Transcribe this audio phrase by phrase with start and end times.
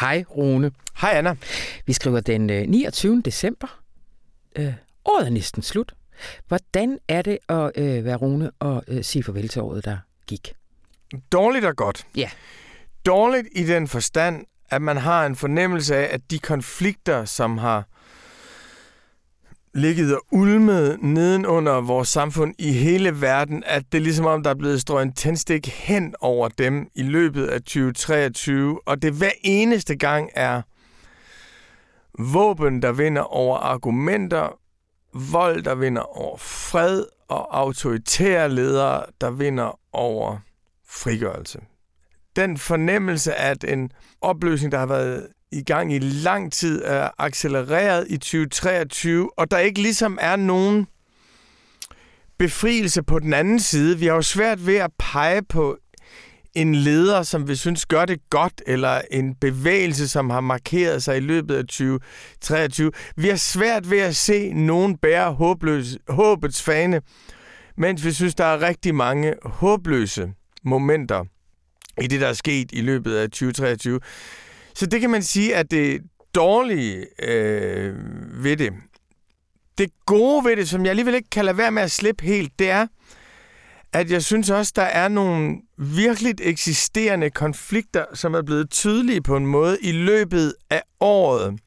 [0.00, 0.72] Hej Rune.
[1.00, 1.36] Hej Anna.
[1.86, 3.22] Vi skriver den 29.
[3.24, 3.80] december.
[4.56, 4.72] Øh,
[5.04, 5.94] året er næsten slut.
[6.48, 10.52] Hvordan er det at øh, være Rune og øh, sige farvel til året, der gik?
[11.32, 12.06] Dårligt og godt.
[12.16, 12.30] Ja.
[13.06, 17.84] Dårligt i den forstand, at man har en fornemmelse af, at de konflikter, som har
[19.78, 24.50] ligget og ulmet nedenunder vores samfund i hele verden, at det er ligesom om, der
[24.50, 29.30] er blevet strøget en tændstik hen over dem i løbet af 2023, og det hver
[29.42, 30.62] eneste gang er
[32.18, 34.58] våben, der vinder over argumenter,
[35.32, 40.38] vold, der vinder over fred, og autoritære ledere, der vinder over
[40.88, 41.60] frigørelse.
[42.36, 48.06] Den fornemmelse, at en opløsning, der har været i gang i lang tid, er accelereret
[48.10, 50.86] i 2023, og der ikke ligesom er nogen
[52.38, 53.98] befrielse på den anden side.
[53.98, 55.78] Vi har jo svært ved at pege på
[56.54, 61.16] en leder, som vi synes gør det godt, eller en bevægelse, som har markeret sig
[61.16, 62.92] i løbet af 2023.
[63.16, 67.00] Vi har svært ved at se nogen bære håbløs, håbets fane,
[67.76, 71.24] mens vi synes, der er rigtig mange håbløse momenter
[72.00, 74.00] i det, der er sket i løbet af 2023.
[74.78, 76.02] Så det kan man sige, at det
[76.34, 77.94] dårlige øh,
[78.44, 78.72] ved det,
[79.78, 82.58] det gode ved det, som jeg alligevel ikke kan lade være med at slippe helt,
[82.58, 82.86] det er,
[83.92, 89.36] at jeg synes også, der er nogle virkelig eksisterende konflikter, som er blevet tydelige på
[89.36, 91.60] en måde i løbet af året,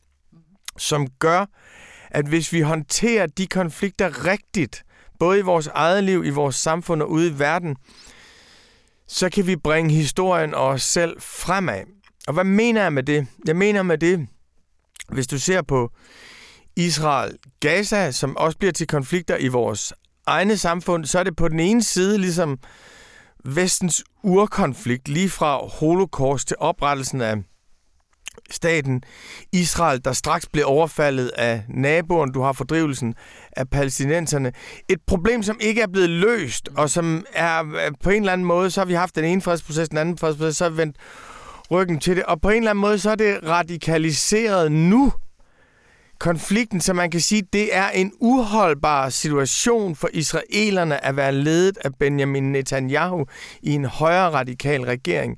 [0.78, 1.45] som gør,
[2.12, 4.84] at hvis vi håndterer de konflikter rigtigt,
[5.20, 7.76] både i vores eget liv, i vores samfund og ude i verden,
[9.08, 12.00] så kan vi bringe historien og os selv fremad.
[12.27, 13.27] Og hvad mener jeg med det?
[13.47, 14.27] Jeg mener med det,
[15.09, 15.91] hvis du ser på
[16.80, 19.94] Israel-Gaza, som også bliver til konflikter i vores
[20.25, 22.59] egne samfund, så er det på den ene side ligesom
[23.45, 27.36] vestens urkonflikt, lige fra holocaust til oprettelsen af
[28.52, 29.03] staten
[29.52, 32.31] Israel, der straks blev overfaldet af naboen.
[32.31, 33.16] Du har fordrivelsen
[33.52, 34.52] af palæstinenserne.
[34.89, 38.71] Et problem, som ikke er blevet løst, og som er på en eller anden måde,
[38.71, 40.98] så har vi haft den ene fredsproces, den anden fredsproces, så har vi vendt
[41.71, 42.23] ryggen til det.
[42.23, 45.14] Og på en eller anden måde, så er det radikaliseret nu,
[46.20, 51.77] konflikten, så man kan sige, det er en uholdbar situation for israelerne at være ledet
[51.77, 53.26] af Benjamin Netanyahu
[53.61, 55.37] i en højere radikal regering.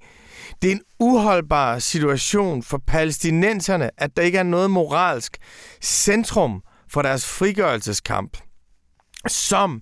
[0.62, 5.38] Det er en uholdbar situation for palæstinenserne, at der ikke er noget moralsk
[5.82, 8.38] centrum for deres frigørelseskamp,
[9.28, 9.82] som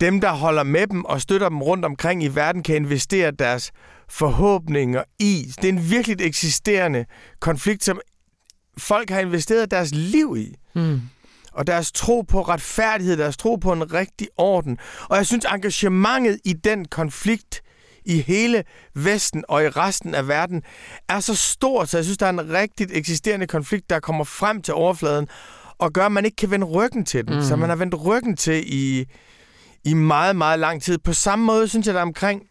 [0.00, 3.70] dem, der holder med dem og støtter dem rundt omkring i verden, kan investere deres
[4.12, 5.52] forhåbninger i.
[5.56, 7.04] Det er en virkelig eksisterende
[7.40, 8.00] konflikt, som
[8.78, 10.54] folk har investeret deres liv i.
[10.74, 11.00] Mm.
[11.52, 14.78] Og deres tro på retfærdighed, deres tro på en rigtig orden.
[15.08, 17.62] Og jeg synes, engagementet i den konflikt
[18.04, 18.64] i hele
[18.94, 20.62] Vesten og i resten af verden
[21.08, 24.62] er så stort, så jeg synes, der er en rigtigt eksisterende konflikt, der kommer frem
[24.62, 25.28] til overfladen
[25.78, 27.36] og gør, at man ikke kan vende ryggen til den.
[27.36, 27.42] Mm.
[27.42, 29.04] Så man har vendt ryggen til i,
[29.84, 30.98] i meget, meget lang tid.
[30.98, 32.42] På samme måde synes jeg, der omkring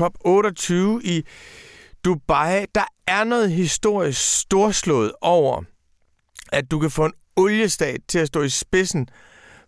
[0.00, 0.72] COP28
[1.04, 1.24] i
[2.04, 5.62] Dubai, der er noget historisk storslået over,
[6.52, 9.08] at du kan få en oliestat til at stå i spidsen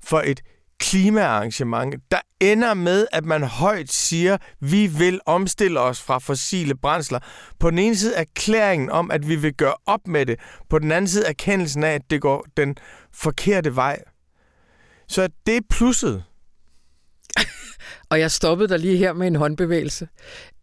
[0.05, 0.41] for et
[0.78, 7.19] klimaarrangement, der ender med, at man højt siger, vi vil omstille os fra fossile brændsler.
[7.59, 10.41] På den ene side erklæringen om, at vi vil gøre op med det.
[10.71, 12.77] På den anden side erkendelsen af, at det går den
[13.12, 14.03] forkerte vej.
[15.09, 16.25] Så det er plusset.
[18.11, 20.09] Og jeg stoppede dig lige her med en håndbevægelse.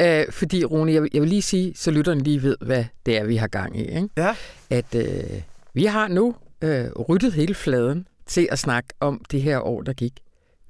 [0.01, 3.23] Øh, fordi, Rune, jeg, jeg vil lige sige, så lytteren lige ved, hvad det er,
[3.23, 3.83] vi har gang i.
[3.83, 4.09] Ikke?
[4.17, 4.35] Ja.
[4.69, 5.41] At øh,
[5.73, 9.93] vi har nu øh, ryddet hele fladen til at snakke om det her år, der
[9.93, 10.13] gik.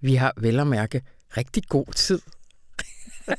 [0.02, 1.02] Vi har vel at mærke
[1.38, 2.20] rigtig god tid.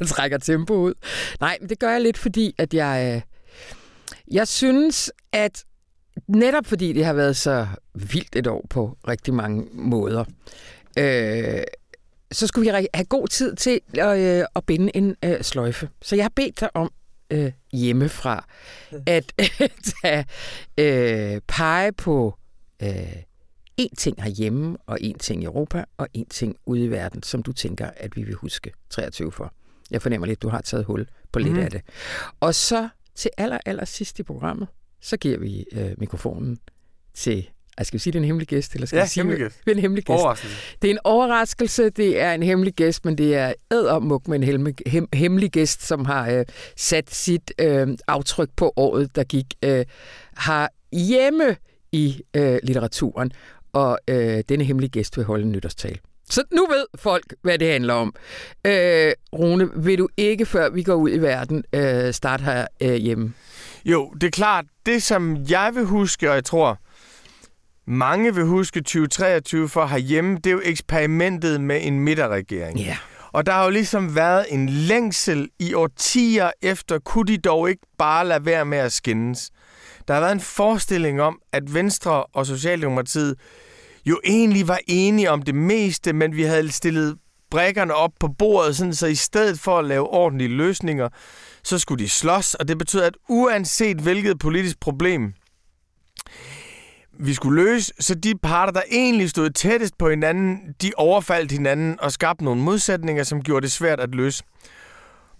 [0.00, 0.94] jeg trækker tempo ud.
[1.40, 3.22] Nej, men det gør jeg lidt, fordi at jeg, øh,
[4.34, 5.64] jeg synes, at
[6.28, 10.24] netop fordi det har været så vildt et år på rigtig mange måder,
[10.98, 11.62] øh,
[12.32, 15.88] så skulle vi have god tid til at, øh, at binde en øh, sløjfe.
[16.02, 16.92] Så jeg har bedt dig om
[17.30, 18.48] øh, hjemmefra
[19.06, 19.32] at
[20.02, 20.26] tage,
[20.78, 22.38] øh, pege på
[22.82, 23.16] øh,
[23.76, 27.42] en ting herhjemme, og en ting i Europa, og en ting ude i verden, som
[27.42, 29.52] du tænker, at vi vil huske 23 for.
[29.90, 31.60] Jeg fornemmer lidt, at du har taget hul på lidt mm.
[31.60, 31.82] af det.
[32.40, 34.68] Og så til aller, aller sidst i programmet,
[35.00, 36.58] så giver vi øh, mikrofonen
[37.14, 38.74] til jeg skal vi sige, det er en hemmelig gæst?
[38.74, 39.64] Eller skal ja, vi sige, hemmelig gæst.
[39.64, 40.20] Det er en hemmelig gæst.
[40.20, 40.56] Overraskelse.
[40.82, 44.42] Det er en overraskelse, det er en hemmelig gæst, men det er ædermuk med en
[44.42, 46.44] hemmelig, hem, hemmelig gæst, som har øh,
[46.76, 49.84] sat sit øh, aftryk på året, der gik, øh,
[50.36, 51.56] har hjemme
[51.92, 53.32] i øh, litteraturen,
[53.72, 55.98] og øh, denne hemmelige gæst vil holde en nytårstal.
[56.30, 58.14] Så nu ved folk, hvad det handler om.
[58.66, 62.94] Øh, Rune, vil du ikke, før vi går ud i verden, øh, starte her øh,
[62.94, 63.32] hjemme?
[63.84, 64.64] Jo, det er klart.
[64.86, 66.78] Det, som jeg vil huske, og jeg tror,
[67.86, 72.78] mange vil huske 2023 for herhjemme, det er jo eksperimentet med en midterregering.
[72.78, 72.96] Ja.
[73.32, 77.82] Og der har jo ligesom været en længsel i årtier efter, kunne de dog ikke
[77.98, 79.50] bare lade være med at skændes.
[80.08, 83.34] Der har været en forestilling om, at Venstre og Socialdemokratiet
[84.06, 87.18] jo egentlig var enige om det meste, men vi havde stillet
[87.50, 91.08] brækkerne op på bordet, sådan, så i stedet for at lave ordentlige løsninger,
[91.62, 95.34] så skulle de slås, og det betyder, at uanset hvilket politisk problem
[97.18, 102.00] vi skulle løse, så de parter, der egentlig stod tættest på hinanden, de overfaldt hinanden
[102.00, 104.44] og skabte nogle modsætninger, som gjorde det svært at løse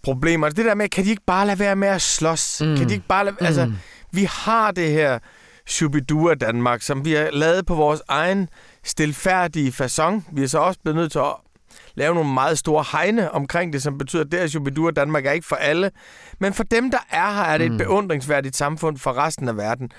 [0.02, 0.48] problemer.
[0.48, 2.62] Det der med, kan de ikke bare lade være med at slås?
[2.64, 2.76] Mm.
[2.76, 3.46] Kan de ikke bare lade, mm.
[3.46, 3.72] altså,
[4.12, 5.18] vi har det her
[5.66, 8.48] Shubidua Danmark, som vi har lavet på vores egen
[8.84, 10.22] stilfærdige façon.
[10.32, 11.34] Vi er så også blevet nødt til at
[11.96, 15.30] lave nogle meget store hegne omkring det, som betyder, at det her Shubidua Danmark er
[15.30, 15.90] ikke for alle.
[16.40, 17.78] Men for dem, der er her, er det et mm.
[17.78, 19.90] beundringsværdigt samfund for resten af verden.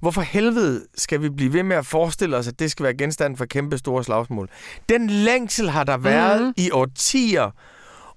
[0.00, 3.36] Hvorfor helvede skal vi blive ved med at forestille os, at det skal være genstand
[3.36, 4.48] for kæmpe store slagsmål?
[4.88, 6.52] Den længsel har der været mm.
[6.56, 7.50] i årtier,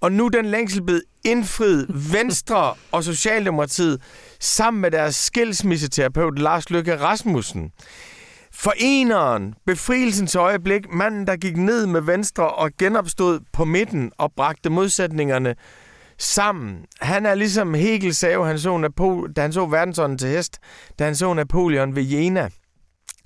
[0.02, 4.02] og nu den længsel blevet indfriet Venstre og Socialdemokratiet
[4.40, 7.72] sammen med deres skilsmisseterapeut Lars Løkke Rasmussen.
[8.54, 14.70] Foreneren, befrielsens øjeblik, manden, der gik ned med Venstre og genopstod på midten og bragte
[14.70, 15.56] modsætningerne
[16.18, 16.86] sammen.
[17.02, 20.58] Han er ligesom Hegel sagde, han så Napo- da han så verdensånden til hest,
[21.00, 22.50] da han så Napoleon ved Jena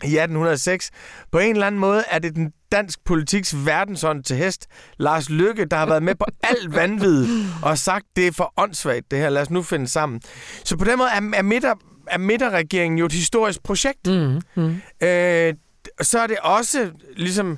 [0.03, 0.91] i 1806.
[1.31, 5.65] På en eller anden måde er det den dansk politiks verdensånd til hest, Lars Lykke,
[5.65, 7.27] der har været med på alt vanvid
[7.63, 10.21] og sagt, det er for åndssvagt det her, lad os nu finde sammen.
[10.63, 11.73] Så på den måde er, er, midter,
[12.11, 14.07] er midterregeringen jo et historisk projekt.
[14.07, 14.81] Mm, mm.
[15.07, 15.53] Øh,
[16.01, 17.57] så er det også ligesom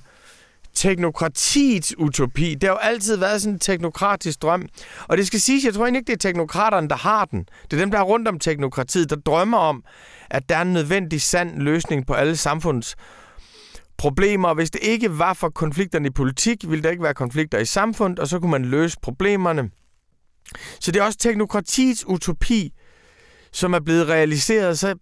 [0.73, 2.53] teknokratiets utopi.
[2.53, 4.67] Det har jo altid været sådan en teknokratisk drøm.
[5.07, 7.45] Og det skal siges, jeg tror egentlig ikke, det er teknokraterne, der har den.
[7.63, 9.83] Det er dem, der er rundt om teknokratiet, der drømmer om,
[10.29, 12.95] at der er en nødvendig sand løsning på alle samfunds
[13.97, 14.53] problemer.
[14.53, 18.19] Hvis det ikke var for konflikterne i politik, ville der ikke være konflikter i samfundet,
[18.19, 19.69] og så kunne man løse problemerne.
[20.79, 22.73] Så det er også teknokratiets utopi,
[23.53, 24.79] som er blevet realiseret.
[24.79, 24.95] Så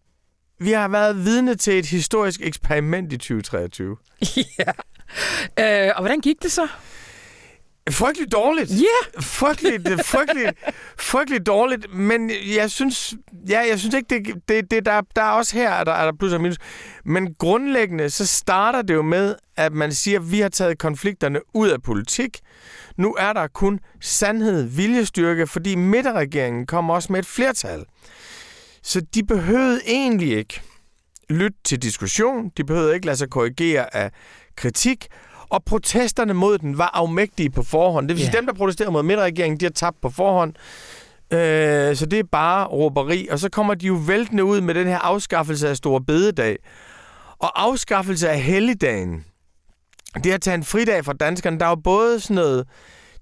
[0.59, 3.97] vi har været vidne til et historisk eksperiment i 2023.
[4.59, 5.85] ja.
[5.87, 6.67] Øh, og hvordan gik det så?
[7.89, 8.69] Frygteligt dårligt.
[8.69, 8.75] Ja!
[8.75, 9.23] Yeah.
[9.23, 10.51] Frygteligt, frygteligt,
[10.97, 13.13] frygteligt dårligt, men jeg synes,
[13.49, 16.05] ja, jeg synes ikke, det, det, det der, der er også her, er der, er
[16.05, 16.57] der plus og minus.
[17.05, 21.39] Men grundlæggende, så starter det jo med, at man siger, at vi har taget konflikterne
[21.53, 22.39] ud af politik.
[22.97, 27.85] Nu er der kun sandhed, viljestyrke, fordi midterregeringen kommer også med et flertal.
[28.83, 30.61] Så de behøvede egentlig ikke
[31.29, 32.51] lytte til diskussion.
[32.57, 34.11] De behøvede ikke lade sig korrigere af
[34.55, 35.07] kritik.
[35.49, 38.07] Og protesterne mod den var afmægtige på forhånd.
[38.07, 38.37] Det vil sige, yeah.
[38.37, 40.53] dem, der protesterede mod midterregeringen, de har tabt på forhånd.
[41.33, 43.27] Øh, så det er bare råberi.
[43.31, 46.57] Og så kommer de jo væltende ud med den her afskaffelse af Store Bededag.
[47.39, 49.25] Og afskaffelse af helligdagen.
[50.23, 52.67] Det at tage en fridag fra danskerne, der er jo både sådan noget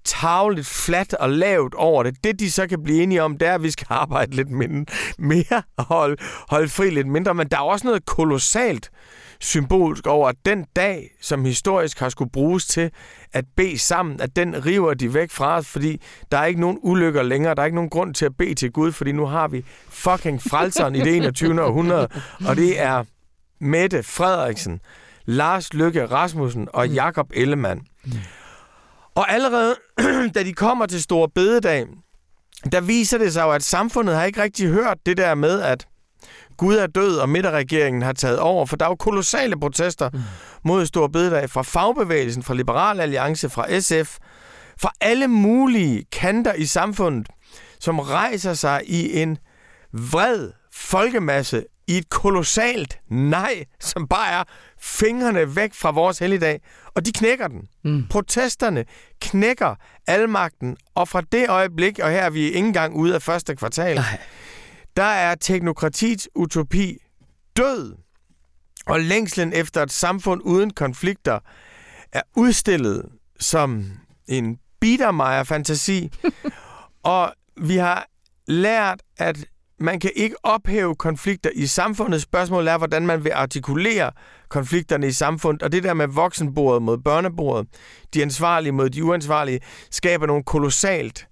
[0.05, 2.23] tavligt, fladt og lavt over det.
[2.23, 4.93] Det, de så kan blive enige om, det er, at vi skal arbejde lidt mindre,
[5.19, 6.17] mere og holde,
[6.49, 7.33] holde fri lidt mindre.
[7.33, 8.91] Men der er også noget kolossalt
[9.39, 12.91] symbolsk over, at den dag, som historisk har skulle bruges til
[13.33, 16.01] at bede sammen, at den river de væk fra os, fordi
[16.31, 17.55] der er ikke nogen ulykker længere.
[17.55, 20.41] Der er ikke nogen grund til at bede til Gud, fordi nu har vi fucking
[20.41, 21.61] frelseren i det 21.
[21.67, 22.07] århundrede,
[22.45, 23.03] og det er
[23.61, 24.79] Mette Frederiksen,
[25.25, 26.93] Lars Lykke Rasmussen og mm.
[26.93, 27.81] Jakob Ellemann.
[28.05, 28.11] Mm.
[29.19, 29.75] Og allerede
[30.35, 31.85] da de kommer til Store Bededag,
[32.71, 35.87] der viser det sig jo, at samfundet har ikke rigtig hørt det der med, at
[36.57, 40.19] Gud er død, og midterregeringen har taget over, for der er jo kolossale protester mm.
[40.65, 44.17] mod Store Bededag fra fagbevægelsen, fra Liberal Alliance, fra SF,
[44.81, 47.27] fra alle mulige kanter i samfundet,
[47.79, 49.37] som rejser sig i en
[49.93, 54.43] vred folkemasse i et kolossalt nej, som bare er
[54.79, 56.61] fingrene væk fra vores helligdag,
[56.95, 57.67] og de knækker den.
[57.83, 58.07] Mm.
[58.09, 58.85] Protesterne
[59.21, 59.75] knækker
[60.07, 63.95] almagten, og fra det øjeblik, og her er vi ikke engang ude af første kvartal,
[63.95, 64.19] Nej.
[64.97, 66.97] der er teknokratiets utopi
[67.57, 67.95] død,
[68.85, 71.39] og længslen efter et samfund uden konflikter
[72.11, 73.85] er udstillet som
[74.27, 76.09] en biedermeier-fantasi,
[77.03, 78.07] og vi har
[78.47, 79.45] lært, at
[79.79, 82.21] man kan ikke ophæve konflikter i samfundet.
[82.21, 84.11] Spørgsmålet er, hvordan man vil artikulere
[84.49, 85.63] konflikterne i samfundet.
[85.63, 87.67] Og det der med voksenbordet mod børnebordet,
[88.13, 89.59] de ansvarlige mod de uansvarlige,
[89.91, 91.27] skaber nogle kolossalt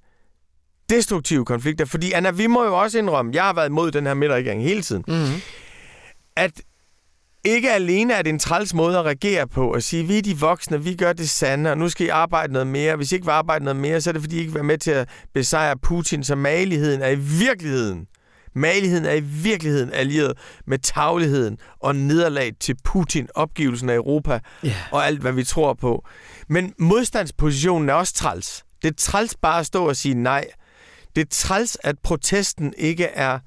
[0.89, 1.85] destruktive konflikter.
[1.85, 4.81] Fordi Anna, vi må jo også indrømme, jeg har været imod den her midterregering hele
[4.81, 5.41] tiden, mm-hmm.
[6.35, 6.61] at
[7.43, 10.37] ikke alene er det en træls måde at reagere på, at sige, vi er de
[10.39, 12.95] voksne, vi gør det sande, og nu skal I arbejde noget mere.
[12.95, 14.63] Hvis I ikke vil arbejde noget mere, så er det fordi, I ikke vil være
[14.63, 18.07] med til at besejre Putin, så maligheden er i virkeligheden
[18.57, 20.37] Maligheden er i virkeligheden allieret
[20.67, 24.75] med tagligheden og nederlag til Putin, opgivelsen af Europa yeah.
[24.91, 26.05] og alt, hvad vi tror på.
[26.49, 28.63] Men modstandspositionen er også træls.
[28.81, 30.45] Det er træls bare at stå og sige nej.
[31.15, 33.39] Det er træls, at protesten ikke er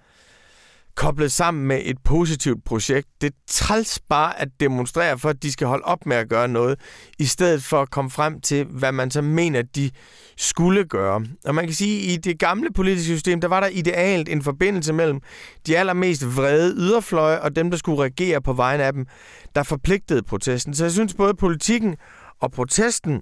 [1.00, 3.08] koblet sammen med et positivt projekt.
[3.20, 6.48] Det er træls bare at demonstrere for, at de skal holde op med at gøre
[6.48, 6.80] noget,
[7.18, 9.90] i stedet for at komme frem til, hvad man så mener, de
[10.36, 11.26] skulle gøre.
[11.44, 14.42] Og man kan sige, at i det gamle politiske system, der var der idealt en
[14.42, 15.20] forbindelse mellem
[15.66, 19.06] de allermest vrede yderfløje og dem, der skulle regere på vegne af dem,
[19.54, 20.74] der forpligtede protesten.
[20.74, 21.96] Så jeg synes, både politikken
[22.40, 23.20] og protesten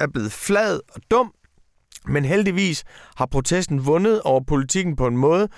[0.00, 1.32] er blevet flad og dum,
[2.08, 2.84] men heldigvis
[3.16, 5.48] har protesten vundet over politikken på en måde,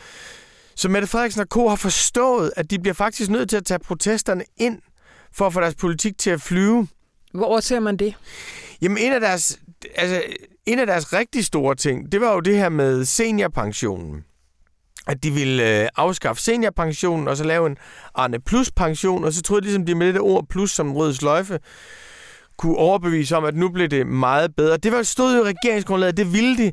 [0.75, 1.69] så Mette Frederiksen og Co.
[1.69, 4.79] har forstået, at de bliver faktisk nødt til at tage protesterne ind
[5.33, 6.89] for at få deres politik til at flyve.
[7.35, 8.15] Hvor ser man det?
[8.83, 9.59] Jamen, en af deres,
[9.95, 10.23] altså,
[10.67, 14.25] en af deres rigtig store ting, det var jo det her med seniorpensionen.
[15.07, 17.77] At de ville øh, afskaffe seniorpensionen, og så lave en
[18.15, 21.15] Arne Plus pension, og så troede de ligesom, de med det ord plus som rød
[21.15, 21.59] sløjfe,
[22.59, 24.77] kunne overbevise om, at nu blev det meget bedre.
[24.77, 26.73] Det var stod jo i regeringsgrundlaget, det ville de,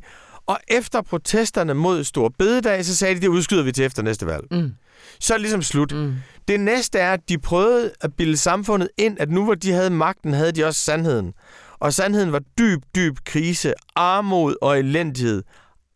[0.50, 4.26] og efter protesterne mod Stor Bededag, så sagde de, det udskyder vi til efter næste
[4.26, 4.44] valg.
[4.50, 4.72] Mm.
[5.20, 5.92] Så er det ligesom slut.
[5.92, 6.14] Mm.
[6.48, 9.90] Det næste er, at de prøvede at bilde samfundet ind, at nu hvor de havde
[9.90, 11.32] magten, havde de også sandheden.
[11.78, 15.42] Og sandheden var dyb, dyb krise, armod og elendighed.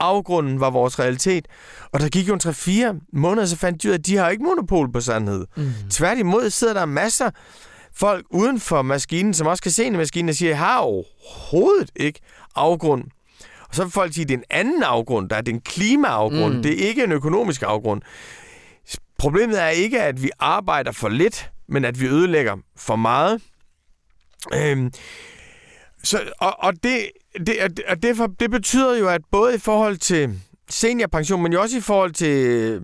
[0.01, 1.49] Afgrunden var vores realitet.
[1.93, 4.29] Og der gik jo en 3-4 måneder, så fandt de ud af, at de har
[4.29, 5.47] ikke monopol på sandhed.
[5.57, 5.71] Mm.
[5.91, 7.31] Tværtimod sidder der masser
[7.95, 10.79] folk uden for maskinen, som også kan se ind i maskinen og siger, jeg har
[10.79, 12.21] overhovedet ikke
[12.57, 13.05] afgrund.
[13.75, 15.61] Og så vil folk sige, at det er en anden afgrund, der er det en
[15.61, 16.63] klimaafgrund, mm.
[16.63, 18.03] det er ikke en økonomisk afgrund.
[19.19, 23.43] Problemet er ikke, at vi arbejder for lidt, men at vi ødelægger for meget.
[24.55, 24.93] Øhm,
[26.03, 27.11] så, og, og det,
[27.47, 30.41] det, og det, for, det betyder jo, at både i forhold til
[30.71, 32.81] seniorpension, men jo også i forhold til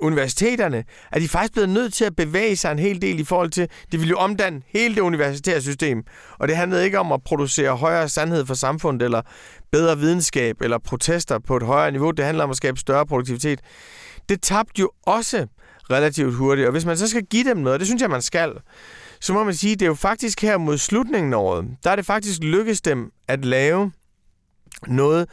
[0.00, 3.50] universiteterne, er de faktisk blevet nødt til at bevæge sig en hel del i forhold
[3.50, 6.02] til, det ville jo omdanne hele det universitære system.
[6.38, 9.22] Og det handlede ikke om at producere højere sandhed for samfundet, eller
[9.72, 12.10] bedre videnskab, eller protester på et højere niveau.
[12.10, 13.60] Det handler om at skabe større produktivitet.
[14.28, 15.46] Det tabte jo også
[15.90, 16.66] relativt hurtigt.
[16.66, 18.52] Og hvis man så skal give dem noget, det synes jeg, man skal,
[19.20, 21.96] så må man sige, det er jo faktisk her mod slutningen af året, der er
[21.96, 23.92] det faktisk lykkedes dem at lave
[24.86, 25.28] noget,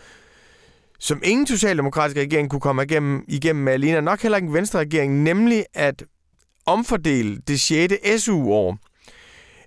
[1.02, 4.80] som ingen socialdemokratisk regering kunne komme igennem, igennem med alene, nok heller ikke en venstre
[4.80, 6.04] regering, nemlig at
[6.66, 7.94] omfordele det 6.
[8.18, 8.78] SU-år.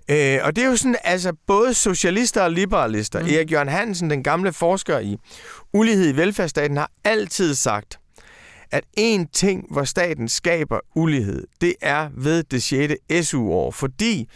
[0.09, 3.19] Øh, og det er jo sådan, altså både socialister og liberalister.
[3.19, 3.25] Mm.
[3.25, 5.17] Erik Jørgen Hansen, den gamle forsker i
[5.73, 7.99] ulighed i velfærdsstaten, har altid sagt,
[8.71, 12.93] at en ting, hvor staten skaber ulighed, det er ved det 6.
[13.27, 14.29] SU-år, fordi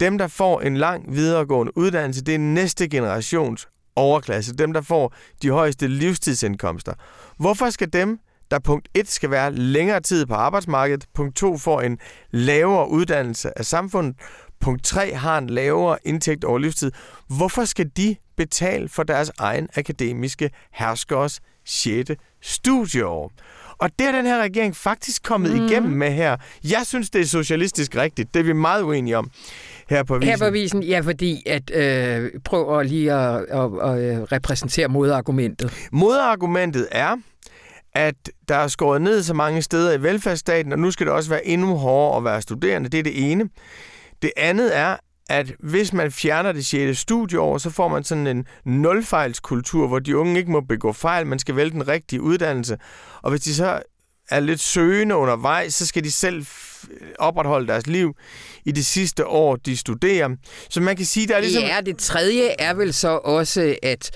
[0.00, 5.14] dem, der får en lang videregående uddannelse, det er næste generations overklasse, dem, der får
[5.42, 6.92] de højeste livstidsindkomster.
[7.38, 8.18] Hvorfor skal dem,
[8.50, 11.98] der punkt 1 skal være længere tid på arbejdsmarkedet, punkt 2 får en
[12.30, 14.16] lavere uddannelse af samfundet,
[14.60, 16.92] punkt 3 har en lavere indtægt over livstid.
[17.28, 22.10] Hvorfor skal de betale for deres egen akademiske herskers 6.
[22.42, 23.32] studieår?
[23.78, 25.66] Og det er den her regering faktisk kommet mm.
[25.66, 26.36] igennem med her.
[26.64, 28.34] Jeg synes, det er socialistisk rigtigt.
[28.34, 29.30] Det er vi meget uenige om
[29.88, 30.30] her på avisen.
[30.30, 35.88] Her på avisen, ja, fordi at øh, prøv lige at, at, at, at repræsentere modargumentet.
[35.92, 37.16] Modargumentet er,
[37.94, 38.14] at
[38.48, 41.46] der er skåret ned så mange steder i velfærdsstaten, og nu skal det også være
[41.46, 42.88] endnu hårdere at være studerende.
[42.88, 43.48] Det er det ene.
[44.22, 44.96] Det andet er,
[45.28, 46.98] at hvis man fjerner det 6.
[46.98, 51.38] studieår, så får man sådan en nulfejlskultur, hvor de unge ikke må begå fejl, man
[51.38, 52.78] skal vælge den rigtige uddannelse.
[53.22, 53.82] Og hvis de så
[54.30, 56.46] er lidt søgende undervejs, så skal de selv
[57.18, 58.14] opretholde deres liv
[58.64, 60.28] i det sidste år, de studerer.
[60.70, 61.62] Så man kan sige, der er ligesom...
[61.62, 64.10] Ja, det tredje er vel så også, at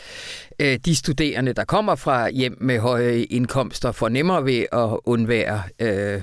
[0.59, 5.63] øh, de studerende, der kommer fra hjem med høje indkomster, får nemmere ved at undvære
[5.79, 6.23] øh,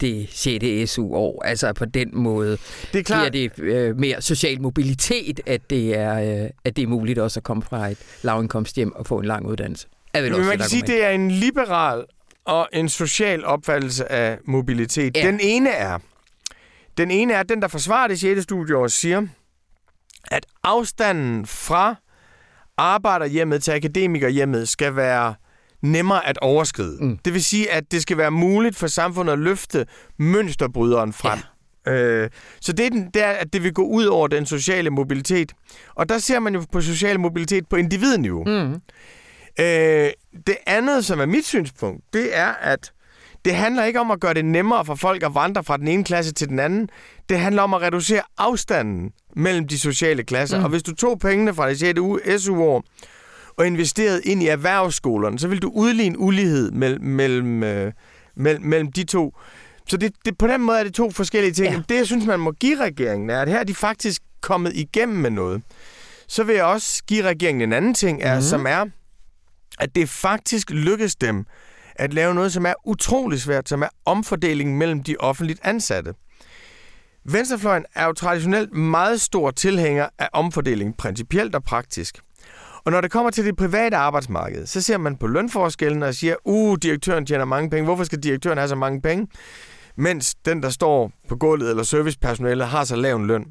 [0.00, 0.90] det 6.
[0.90, 1.42] SU-år.
[1.44, 2.58] Altså på den måde
[2.92, 3.32] det er klart.
[3.32, 7.40] giver det øh, mere social mobilitet, at det, er, øh, at det er muligt også
[7.40, 9.86] at komme fra et lavindkomsthjem og få en lang uddannelse.
[10.14, 12.04] Er vel Men man kan sige, at det er en liberal
[12.48, 15.16] og en social opfattelse af mobilitet.
[15.16, 15.26] Ja.
[15.26, 15.98] Den ene er,
[16.98, 18.42] den ene er, den der forsvarer det 6.
[18.42, 19.26] studieår siger,
[20.30, 21.94] at afstanden fra
[22.76, 25.34] arbejderhjemmet til akademikerhjemmet skal være
[25.82, 27.04] nemmere at overskride.
[27.04, 27.18] Mm.
[27.24, 29.86] Det vil sige, at det skal være muligt for samfundet at løfte
[30.18, 31.38] mønsterbryderen frem.
[31.86, 31.92] Ja.
[31.92, 34.90] Øh, så det er, den, det er, at det vil gå ud over den sociale
[34.90, 35.52] mobilitet.
[35.94, 38.44] Og der ser man jo på social mobilitet på individniveau.
[38.44, 38.80] Mm.
[39.60, 40.10] Øh,
[40.46, 42.92] det andet, som er mit synspunkt, det er, at
[43.44, 46.04] det handler ikke om at gøre det nemmere for folk at vandre fra den ene
[46.04, 46.88] klasse til den anden.
[47.28, 50.58] Det handler om at reducere afstanden mellem de sociale klasser.
[50.58, 50.64] Mm.
[50.64, 52.42] Og hvis du tog pengene fra det 6.
[52.42, 52.84] SU-år
[53.56, 57.92] og investerede ind i erhvervsskolerne, så vil du udligne ulighed mellem, mellem, øh,
[58.36, 59.34] mellem, mellem de to.
[59.88, 61.74] Så det, det, på den måde er det to forskellige ting.
[61.74, 61.82] Ja.
[61.88, 65.18] Det, jeg synes, man må give regeringen, er, at her er de faktisk kommet igennem
[65.18, 65.62] med noget.
[66.28, 68.42] Så vil jeg også give regeringen en anden ting, er, mm.
[68.42, 68.84] som er,
[69.80, 71.46] at det faktisk lykkes dem
[71.98, 76.14] at lave noget, som er utrolig svært, som er omfordelingen mellem de offentligt ansatte.
[77.24, 82.18] Venstrefløjen er jo traditionelt meget stor tilhænger af omfordeling, principielt og praktisk.
[82.84, 86.34] Og når det kommer til det private arbejdsmarked, så ser man på lønforskellen og siger,
[86.44, 87.84] uh, direktøren tjener mange penge.
[87.84, 89.28] Hvorfor skal direktøren have så mange penge?
[89.96, 93.44] Mens den, der står på gulvet eller servicepersonalet, har så lav en løn.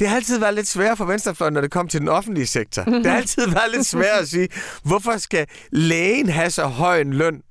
[0.00, 2.82] Det har altid været lidt svært for venstrefløjen, når det kom til den offentlige sektor.
[2.84, 4.48] Det har altid været lidt svært at sige,
[4.82, 7.42] hvorfor skal lægen have så høj en løn,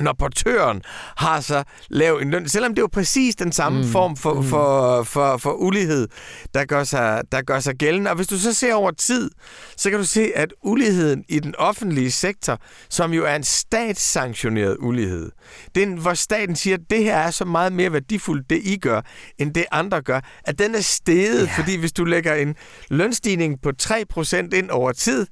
[0.00, 0.82] når portøren
[1.16, 3.88] har så lav en løn, selvom det er jo præcis den samme mm.
[3.88, 4.44] form for, mm.
[4.44, 6.08] for, for, for ulighed,
[6.54, 8.10] der gør, sig, der gør sig gældende.
[8.10, 9.30] Og hvis du så ser over tid,
[9.76, 12.58] så kan du se, at uligheden i den offentlige sektor,
[12.90, 15.30] som jo er en statssanktioneret ulighed,
[15.74, 19.00] den, hvor staten siger, at det her er så meget mere værdifuldt, det I gør,
[19.38, 21.56] end det andre gør, at den er steget, yeah.
[21.56, 22.54] fordi hvis du lægger en
[22.90, 25.26] lønstigning på 3% ind over tid,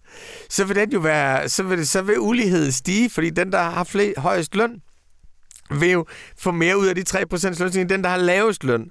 [0.50, 3.62] så vil den jo være, så vil, det, så vil uligheden stige, fordi den, der
[3.62, 4.82] har flere, højst løn,
[5.70, 6.06] vil jo
[6.38, 7.20] få mere ud af de 3%
[7.60, 8.90] lønstigning, den, der har lavest løn.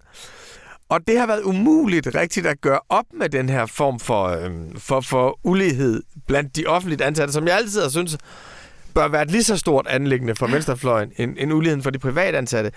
[0.89, 4.79] Og det har været umuligt rigtigt at gøre op med den her form for, øhm,
[4.79, 8.17] for, for ulighed blandt de offentligt ansatte, som jeg altid har synes
[8.93, 12.37] bør være et lige så stort anlæggende for venstrefløjen end, end uligheden for de private
[12.37, 12.71] ansatte.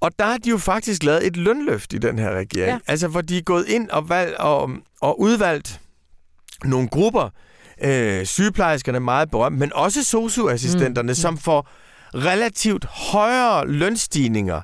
[0.00, 2.72] Og der har de jo faktisk lavet et lønløft i den her regering.
[2.72, 2.78] Ja.
[2.86, 5.80] Altså, hvor de er gået ind og, valg, og, og udvalgt
[6.64, 7.28] nogle grupper,
[7.84, 11.14] øh, sygeplejerskerne meget berømt, men også socioassistenterne, mm.
[11.14, 11.68] som får
[12.14, 14.60] relativt højere lønstigninger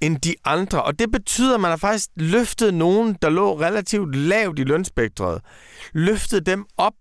[0.00, 0.82] end de andre.
[0.82, 5.40] Og det betyder, at man har faktisk løftet nogen, der lå relativt lavt i lønspektret,
[5.92, 6.94] løftet dem op,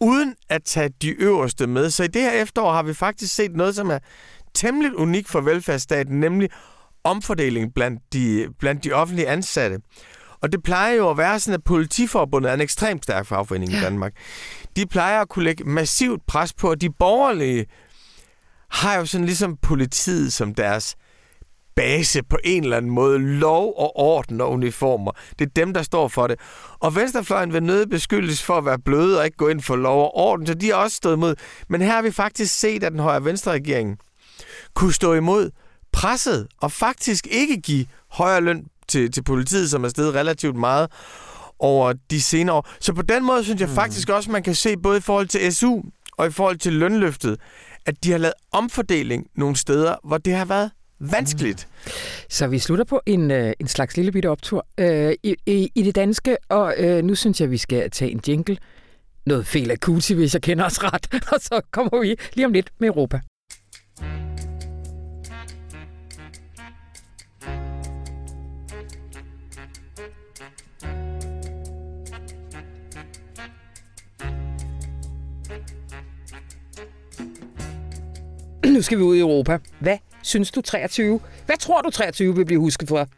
[0.00, 1.90] uden at tage de øverste med.
[1.90, 3.98] Så i det her efterår har vi faktisk set noget, som er
[4.54, 6.50] temmelig unikt for velfærdsstaten, nemlig
[7.04, 9.78] omfordeling blandt de, blandt de offentlige ansatte.
[10.42, 13.80] Og det plejer jo at være sådan, at politiforbundet er en ekstremt stærk fagforening i
[13.80, 14.12] Danmark
[14.76, 17.66] de plejer at kunne lægge massivt pres på, og de borgerlige
[18.70, 20.96] har jo sådan ligesom politiet som deres
[21.76, 23.18] base på en eller anden måde.
[23.18, 25.12] Lov og orden og uniformer.
[25.38, 26.40] Det er dem, der står for det.
[26.78, 30.02] Og Venstrefløjen vil nødt beskyldes for at være bløde og ikke gå ind for lov
[30.02, 31.34] og orden, så de har også stået imod.
[31.68, 33.98] Men her har vi faktisk set, at den højre venstre regering
[34.74, 35.50] kunne stå imod
[35.92, 40.90] presset og faktisk ikke give højere løn til, til politiet, som er steget relativt meget
[41.58, 42.68] over de senere år.
[42.80, 43.74] Så på den måde synes jeg mm.
[43.74, 45.80] faktisk også, man kan se både i forhold til SU
[46.12, 47.36] og i forhold til lønløftet,
[47.86, 50.70] at de har lavet omfordeling nogle steder, hvor det har været
[51.00, 51.68] vanskeligt.
[51.84, 51.90] Mm.
[52.30, 55.82] Så vi slutter på en, øh, en slags lille bitte optur øh, i, i, i
[55.82, 58.56] det danske, og øh, nu synes jeg, vi skal tage en jingle.
[59.26, 62.70] Noget fel akuti, hvis jeg kender os ret, og så kommer vi lige om lidt
[62.78, 63.20] med Europa.
[78.76, 79.58] Nu skal vi ud i Europa.
[79.80, 81.20] Hvad synes du 23?
[81.46, 83.08] Hvad tror du 23 vil blive husket for?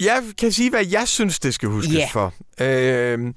[0.00, 2.12] Jeg kan sige, hvad jeg synes, det skal huskes yeah.
[2.12, 2.34] for.
[2.60, 3.34] Øh,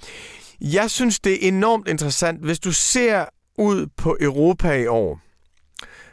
[0.61, 3.25] jeg synes, det er enormt interessant, hvis du ser
[3.57, 5.19] ud på Europa i år.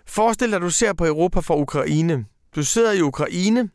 [0.07, 2.25] Forestil dig, at du ser på Europa fra Ukraine.
[2.57, 3.71] Du sidder i Ukraine.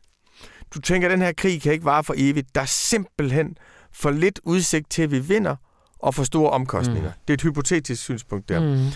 [0.74, 2.54] Du tænker, at den her krig kan ikke vare for evigt.
[2.54, 3.56] Der er simpelthen
[3.92, 5.56] for lidt udsigt til, at vi vinder
[5.98, 7.10] og for store omkostninger.
[7.10, 7.16] Mm.
[7.28, 8.60] Det er et hypotetisk synspunkt der.
[8.60, 8.92] Mm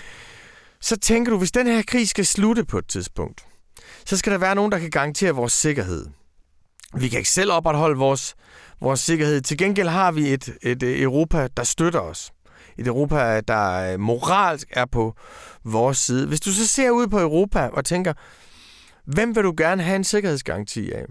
[0.80, 3.46] så tænker du, hvis den her krig skal slutte på et tidspunkt,
[4.06, 6.06] så skal der være nogen, der kan garantere vores sikkerhed.
[6.94, 8.34] Vi kan ikke selv opretholde vores,
[8.80, 9.40] vores sikkerhed.
[9.40, 12.32] Til gengæld har vi et, et Europa, der støtter os.
[12.78, 15.14] Et Europa, der moralsk er på
[15.64, 16.26] vores side.
[16.26, 18.12] Hvis du så ser ud på Europa og tænker,
[19.04, 21.04] hvem vil du gerne have en sikkerhedsgaranti af?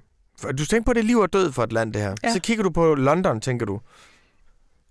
[0.52, 2.16] Du tænker på, det liv og død for et land, det her.
[2.24, 2.34] Ja.
[2.34, 3.80] Så kigger du på London, tænker du,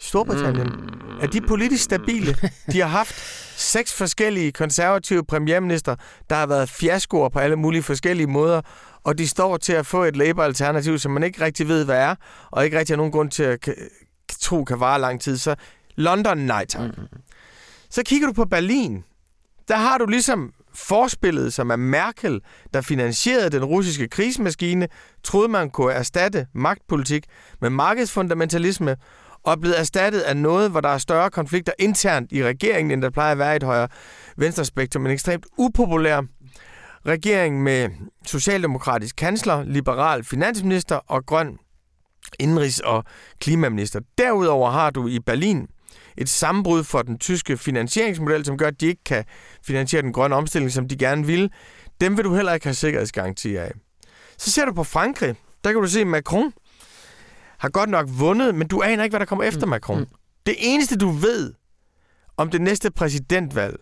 [0.00, 1.18] Storbritannien, mm.
[1.20, 2.36] er de politisk stabile?
[2.72, 3.14] De har haft
[3.56, 5.96] seks forskellige konservative premierminister,
[6.30, 8.60] der har været fiaskoer på alle mulige forskellige måder,
[9.04, 12.14] og de står til at få et Labour-alternativ, som man ikke rigtig ved, hvad er,
[12.50, 13.68] og ikke rigtig har nogen grund til at
[14.40, 15.38] tro kan vare lang tid.
[15.38, 15.54] Så
[15.96, 16.98] London, nej tak.
[16.98, 17.04] Mm.
[17.90, 19.04] Så kigger du på Berlin.
[19.68, 22.40] Der har du ligesom forspillet, som er Merkel,
[22.74, 24.88] der finansierede den russiske krigsmaskine,
[25.24, 27.24] troede man kunne erstatte magtpolitik
[27.60, 28.96] med markedsfundamentalisme,
[29.44, 33.02] og er blevet erstattet af noget, hvor der er større konflikter internt i regeringen, end
[33.02, 33.88] der plejer at være i et højere
[34.36, 35.06] venstrespektrum.
[35.06, 36.20] En ekstremt upopulær
[37.06, 37.88] regering med
[38.26, 41.58] socialdemokratisk kansler, liberal finansminister og grøn
[42.42, 43.04] indrigs- og
[43.40, 44.00] klimaminister.
[44.18, 45.66] Derudover har du i Berlin
[46.16, 49.24] et sammenbrud for den tyske finansieringsmodel, som gør, at de ikke kan
[49.66, 51.50] finansiere den grønne omstilling, som de gerne vil.
[52.00, 53.72] Dem vil du heller ikke have sikkerhedsgaranti af.
[54.38, 55.34] Så ser du på Frankrig.
[55.64, 56.52] Der kan du se, at Macron
[57.58, 59.70] har godt nok vundet, men du aner ikke, hvad der kommer efter mm.
[59.70, 60.00] Macron.
[60.00, 60.06] Mm.
[60.46, 61.54] Det eneste, du ved
[62.36, 63.76] om det næste præsidentvalg,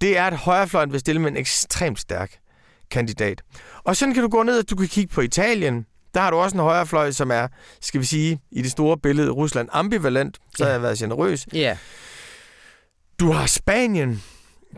[0.00, 2.38] det er, at højrefløjen vil stille med en ekstremt stærk
[2.90, 3.42] kandidat.
[3.84, 5.86] Og sådan kan du gå ned, og du kan kigge på Italien.
[6.14, 7.48] Der har du også en højrefløj, som er,
[7.80, 10.38] skal vi sige, i det store billede Rusland ambivalent.
[10.56, 11.46] Så har jeg været generøs.
[11.52, 11.76] Ja.
[13.20, 14.22] Du har Spanien,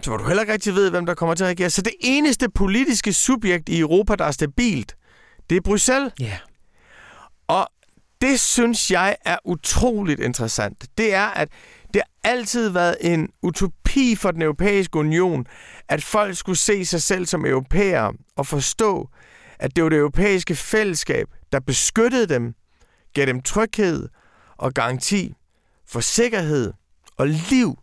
[0.05, 1.70] hvor du heller ikke rigtig ved, hvem der kommer til at regere.
[1.70, 4.97] Så det eneste politiske subjekt i Europa, der er stabilt,
[5.51, 6.12] det er Bruxelles.
[6.20, 6.38] Ja.
[7.49, 7.68] Og
[8.20, 10.87] det synes jeg er utroligt interessant.
[10.99, 11.49] Det er, at
[11.94, 15.47] det har altid været en utopi for den europæiske union,
[15.88, 19.09] at folk skulle se sig selv som europæere og forstå,
[19.59, 22.55] at det var det europæiske fællesskab, der beskyttede dem,
[23.14, 24.09] gav dem tryghed
[24.57, 25.35] og garanti
[25.87, 26.73] for sikkerhed
[27.17, 27.79] og liv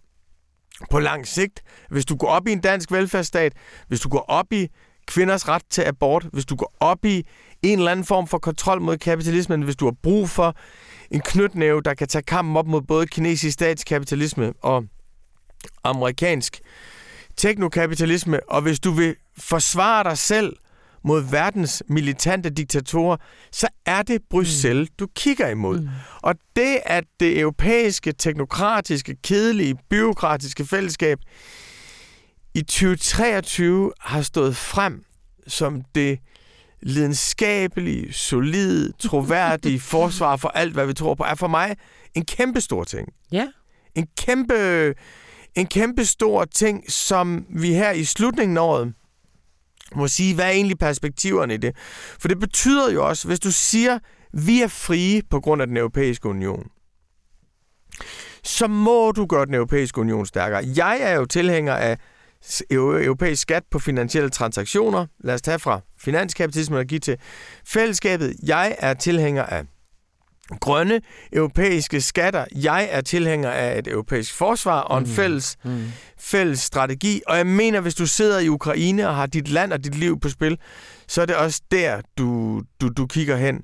[0.92, 1.64] på lang sigt.
[1.90, 3.54] Hvis du går op i en dansk velfærdsstat,
[3.88, 4.68] hvis du går op i
[5.08, 7.26] kvinders ret til abort, hvis du går op i
[7.62, 10.56] en eller anden form for kontrol mod kapitalismen, hvis du har brug for
[11.12, 14.84] en knytnæve, der kan tage kampen op mod både kinesisk statskapitalisme og
[15.84, 16.62] amerikansk
[17.38, 20.56] teknokapitalisme, og hvis du vil forsvare dig selv
[21.04, 23.18] mod verdens militante diktatorer,
[23.52, 24.96] så er det Bruxelles, mm.
[25.00, 25.80] du kigger imod.
[25.80, 25.90] Mm.
[26.22, 31.20] Og det, at det europæiske, teknokratiske, kedelige, byråkratiske fællesskab
[32.54, 35.04] i 2023 har stået frem
[35.48, 36.20] som det
[36.82, 41.76] lidenskabelige, solide, troværdige forsvar for alt, hvad vi tror på, er for mig
[42.14, 43.08] en kæmpe stor ting.
[43.32, 43.48] Ja.
[43.96, 44.94] En kæmpe,
[45.56, 48.94] en kæmpe stor ting, som vi her i slutningen af året
[49.96, 51.76] må sige, hvad er egentlig perspektiverne i det?
[52.20, 54.00] For det betyder jo også, hvis du siger,
[54.34, 56.68] vi er frie på grund af den europæiske union,
[58.44, 60.64] så må du gøre den europæiske union stærkere.
[60.76, 61.98] Jeg er jo tilhænger af
[62.72, 65.06] europæisk skat på finansielle transaktioner.
[65.24, 67.18] Lad os tage fra finanskapitalismen og give til
[67.66, 68.36] fællesskabet.
[68.44, 69.64] Jeg er tilhænger af
[70.60, 71.02] grønne
[71.34, 72.46] europæiske skatter.
[72.56, 75.10] Jeg er tilhænger af et europæisk forsvar og en mm.
[75.10, 75.92] fælles, mm.
[76.20, 77.22] fælles strategi.
[77.28, 80.20] Og jeg mener, hvis du sidder i Ukraine og har dit land og dit liv
[80.20, 80.58] på spil,
[81.08, 83.62] så er det også der, du, du, du kigger hen.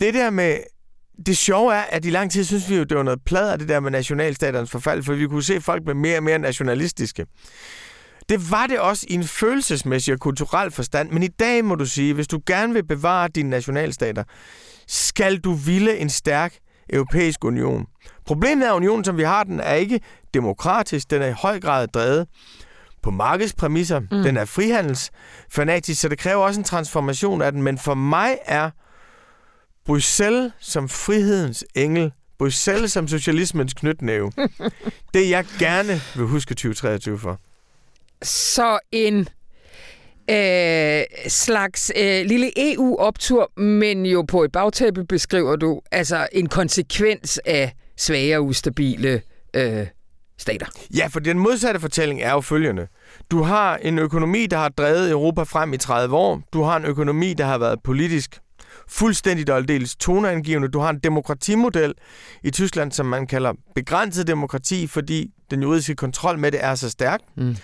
[0.00, 0.56] Det der med...
[1.26, 3.68] Det sjove er, at i lang tid synes vi jo, det var noget plader, det
[3.68, 7.26] der med nationalstaternes forfald, for vi kunne se folk med mere og mere nationalistiske.
[8.28, 11.86] Det var det også i en følelsesmæssig og kulturel forstand, men i dag må du
[11.86, 14.24] sige, hvis du gerne vil bevare dine nationalstater,
[14.86, 16.58] skal du ville en stærk
[16.90, 17.86] europæisk union.
[18.26, 20.00] Problemet er, at unionen, som vi har den, er ikke
[20.34, 21.10] demokratisk.
[21.10, 22.26] Den er i høj grad drevet
[23.02, 24.00] på markedspræmisser.
[24.00, 24.06] Mm.
[24.08, 27.62] Den er frihandelsfanatisk, så det kræver også en transformation af den.
[27.62, 28.70] Men for mig er
[29.84, 34.32] Bruxelles som frihedens engel, Bruxelles som socialismens knytnæve,
[35.14, 37.40] det jeg gerne vil huske 2023 for.
[38.22, 39.28] Så en
[40.30, 47.40] øh, slags øh, lille EU-optur, men jo på et bagtæppe beskriver du altså en konsekvens
[47.46, 49.22] af svage og ustabile
[49.54, 49.86] øh,
[50.38, 50.66] stater.
[50.96, 52.86] Ja, for den modsatte fortælling er jo følgende.
[53.30, 56.42] Du har en økonomi, der har drevet Europa frem i 30 år.
[56.52, 58.40] Du har en økonomi, der har været politisk
[58.88, 60.68] fuldstændigt og aldeles toneangivende.
[60.68, 61.94] Du har en demokratimodel
[62.42, 66.90] i Tyskland, som man kalder begrænset demokrati, fordi den juridiske kontrol med det er så
[66.90, 67.20] stærk.
[67.36, 67.56] Mm.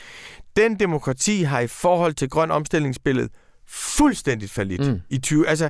[0.56, 3.28] Den demokrati har i forhold til grøn omstillingsbillede
[3.66, 5.00] fuldstændigt fallit mm.
[5.10, 5.48] i 20.
[5.48, 5.68] Altså,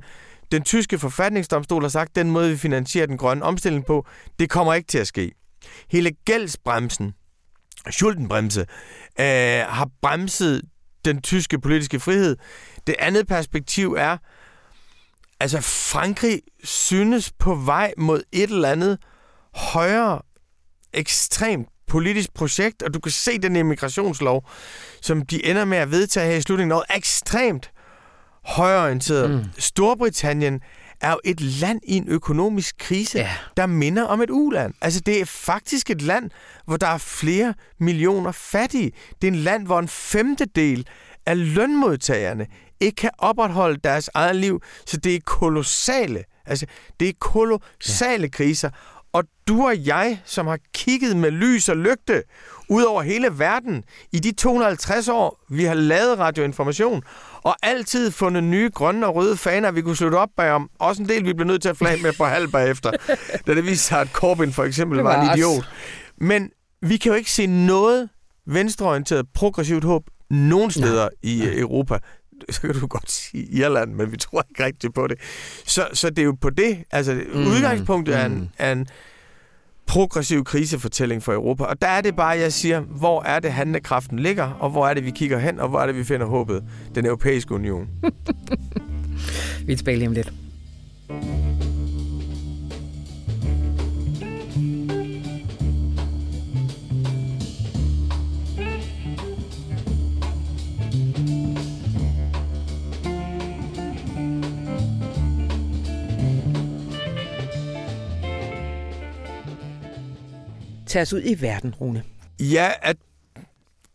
[0.52, 4.06] den tyske forfatningsdomstol har sagt, den måde, vi finansierer den grønne omstilling på,
[4.38, 5.32] det kommer ikke til at ske.
[5.90, 7.12] Hele gældsbremsen,
[7.90, 8.60] Schuldenbremse,
[9.20, 10.62] øh, har bremset
[11.04, 12.36] den tyske politiske frihed.
[12.86, 14.16] Det andet perspektiv er,
[15.40, 18.98] altså Frankrig synes på vej mod et eller andet
[19.54, 20.22] højere
[20.92, 24.48] ekstremt politisk projekt, og du kan se den immigrationslov,
[25.02, 27.70] som de ender med at vedtage her i slutningen noget ekstremt
[28.44, 29.30] højorienteret.
[29.30, 29.44] Mm.
[29.58, 30.60] Storbritannien
[31.00, 33.30] er jo et land i en økonomisk krise, ja.
[33.56, 34.74] der minder om et uland.
[34.80, 36.30] Altså, det er faktisk et land,
[36.66, 38.92] hvor der er flere millioner fattige.
[39.22, 40.86] Det er en land, hvor en femtedel
[41.26, 42.46] af lønmodtagerne
[42.80, 44.62] ikke kan opretholde deres eget liv.
[44.86, 46.66] Så det er kolossale, altså,
[47.00, 48.28] det er kolossale ja.
[48.28, 48.70] kriser.
[49.12, 52.22] Og du og jeg, som har kigget med lys og lygte
[52.68, 57.02] ud over hele verden i de 250 år, vi har lavet radioinformation,
[57.42, 60.70] og altid fundet nye grønne og røde faner, vi kunne slutte op bagom.
[60.78, 62.90] Også en del, vi blev nødt til at flage med på halv bagefter,
[63.46, 65.64] da det viste sig, at Corbyn for eksempel var en idiot.
[66.18, 66.50] Men
[66.82, 68.08] vi kan jo ikke se noget
[68.46, 71.10] venstreorienteret progressivt håb nogen steder Nej.
[71.22, 71.58] i Nej.
[71.58, 71.98] Europa.
[72.50, 75.18] Så kan du godt sige Irland, men vi tror ikke rigtigt på det.
[75.66, 76.84] Så, så det er jo på det.
[76.90, 77.46] Altså, mm.
[77.46, 78.20] udgangspunktet mm.
[78.20, 78.48] er, en, mm.
[78.58, 78.86] er en
[79.86, 81.64] progressiv krisefortælling for Europa.
[81.64, 84.94] Og der er det bare, jeg siger, hvor er det handlekraften ligger, og hvor er
[84.94, 86.64] det, vi kigger hen, og hvor er det, vi finder håbet.
[86.94, 87.88] Den europæiske union.
[89.66, 90.32] vi er tilbage lige om lidt.
[110.92, 112.04] Tage os ud i verden, Rune?
[112.40, 112.96] Ja, at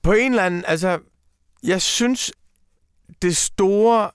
[0.02, 1.00] på en eller anden, altså,
[1.64, 2.32] jeg synes,
[3.22, 4.12] det store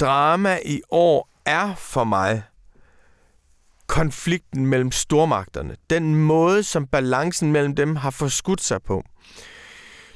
[0.00, 2.42] drama i år er for mig
[3.86, 5.76] konflikten mellem stormagterne.
[5.90, 9.04] Den måde, som balancen mellem dem har forskudt sig på.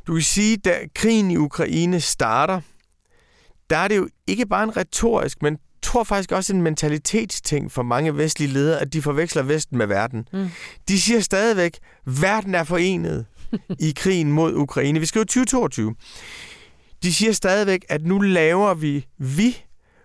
[0.07, 2.61] Du kan sige, da krigen i Ukraine starter,
[3.71, 7.83] der er det jo ikke bare en retorisk, men tror faktisk også en mentalitetsting for
[7.83, 10.29] mange vestlige ledere, at de forveksler Vesten med verden.
[10.33, 10.51] Mm.
[10.89, 13.27] De siger stadigvæk, verden er forenet
[13.89, 15.01] i krigen mod Ukraine.
[15.01, 15.95] Vi jo 2022.
[17.03, 19.65] De siger stadigvæk, at nu laver vi vi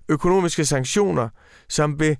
[0.09, 1.29] økonomiske sanktioner,
[1.69, 2.17] som vil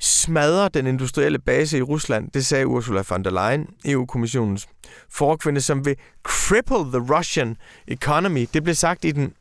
[0.00, 2.30] smadre den industrielle base i Rusland.
[2.30, 4.68] Det sagde Ursula von der Leyen, EU-kommissionens
[5.10, 7.56] forkvinde, som vil cripple the Russian
[7.88, 8.46] economy.
[8.54, 9.32] Det blev sagt i den,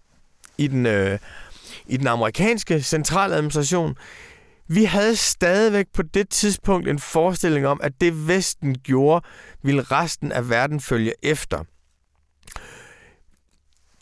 [0.57, 1.19] i den øh,
[1.89, 3.95] i den amerikanske centraladministration.
[4.67, 9.25] Vi havde stadigvæk på det tidspunkt en forestilling om, at det Vesten gjorde,
[9.63, 11.63] ville resten af verden følge efter.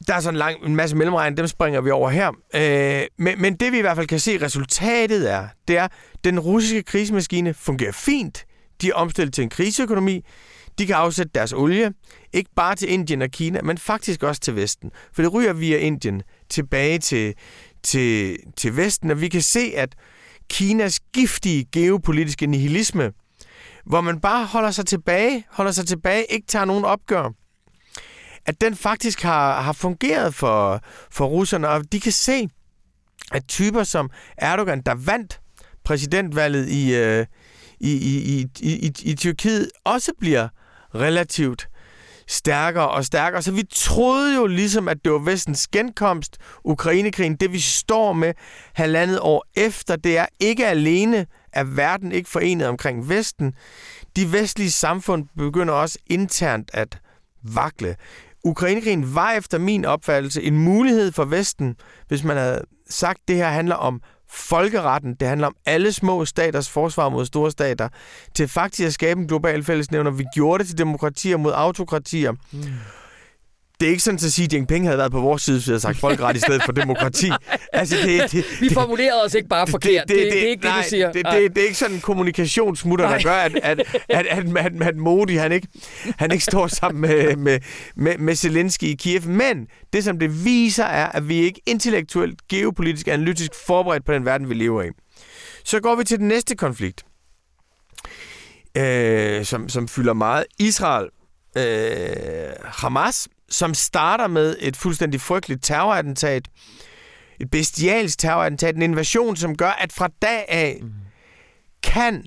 [0.08, 2.32] Der er sådan en, lang, en masse mellemregn, dem springer vi over her.
[2.56, 5.91] Øh, men, men det vi i hvert fald kan se, resultatet er, det er, at
[6.24, 8.45] den russiske krigsmaskine fungerer fint.
[8.82, 10.26] De er omstillet til en krigsøkonomi.
[10.78, 11.91] De kan afsætte deres olie,
[12.34, 14.91] ikke bare til Indien og Kina, men faktisk også til Vesten.
[15.13, 17.34] For det ryger via Indien tilbage til,
[17.86, 19.95] til, til Vesten, og vi kan se, at
[20.50, 23.12] Kinas giftige geopolitiske nihilisme,
[23.86, 27.30] hvor man bare holder sig tilbage, holder sig tilbage, ikke tager nogen opgør,
[28.45, 32.50] at den faktisk har, har fungeret for, for russerne, og de kan se,
[33.32, 35.39] at typer som Erdogan, der vandt
[35.84, 37.26] præsidentvalget i, øh,
[37.80, 40.48] i, i, i, i, i Tyrkiet, også bliver
[40.95, 41.67] relativt
[42.27, 43.41] stærkere og stærkere.
[43.41, 48.33] Så vi troede jo ligesom, at det var vestens genkomst, Ukrainekrigen, det vi står med
[48.73, 53.53] halvandet år efter, det er ikke alene, at verden ikke forenet omkring Vesten.
[54.15, 56.97] De vestlige samfund begynder også internt at
[57.43, 57.95] vakle.
[58.43, 61.75] Ukrainekrigen var efter min opfattelse en mulighed for Vesten,
[62.07, 64.01] hvis man havde sagt, at det her handler om
[64.36, 67.89] folkeretten, det handler om alle små staters forsvar mod store stater,
[68.36, 70.12] til faktisk at skabe en global fællesnævner.
[70.12, 72.32] Vi gjorde det til demokratier mod autokratier.
[72.32, 72.60] Mm
[73.79, 75.79] det er ikke sådan at sige, at Jinping havde været på vores side, så havde
[75.79, 77.31] sagt folkeret i stedet for demokrati.
[77.73, 80.07] Altså, det, det, vi formulerede os ikke bare forkert.
[80.07, 81.11] Det, det, det, det, det er ikke nej, det, du siger.
[81.11, 84.81] Det, det, det, er ikke sådan en kommunikationsmutter, der gør, at, at, at, at, at,
[84.81, 85.67] at Modi han ikke,
[86.17, 87.59] han ikke står sammen med, med,
[87.95, 89.21] med, med Zelensky i Kiev.
[89.25, 94.25] Men det, som det viser, er, at vi ikke intellektuelt, geopolitisk, analytisk forberedt på den
[94.25, 94.88] verden, vi lever i.
[95.63, 97.05] Så går vi til den næste konflikt,
[98.77, 100.45] øh, som, som fylder meget.
[100.59, 101.09] Israel
[101.57, 106.47] øh, Hamas som starter med et fuldstændig frygteligt terrorattentat,
[107.39, 110.91] et bestialsk terrorattentat, en invasion, som gør, at fra dag af mm.
[111.84, 112.23] kan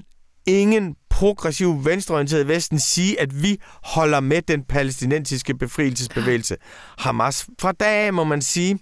[0.46, 6.56] ingen progressiv venstreorienteret Vesten sige, at vi holder med den palæstinensiske befrielsesbevægelse
[6.98, 7.46] Hamas.
[7.60, 8.78] Fra dag af må man sige,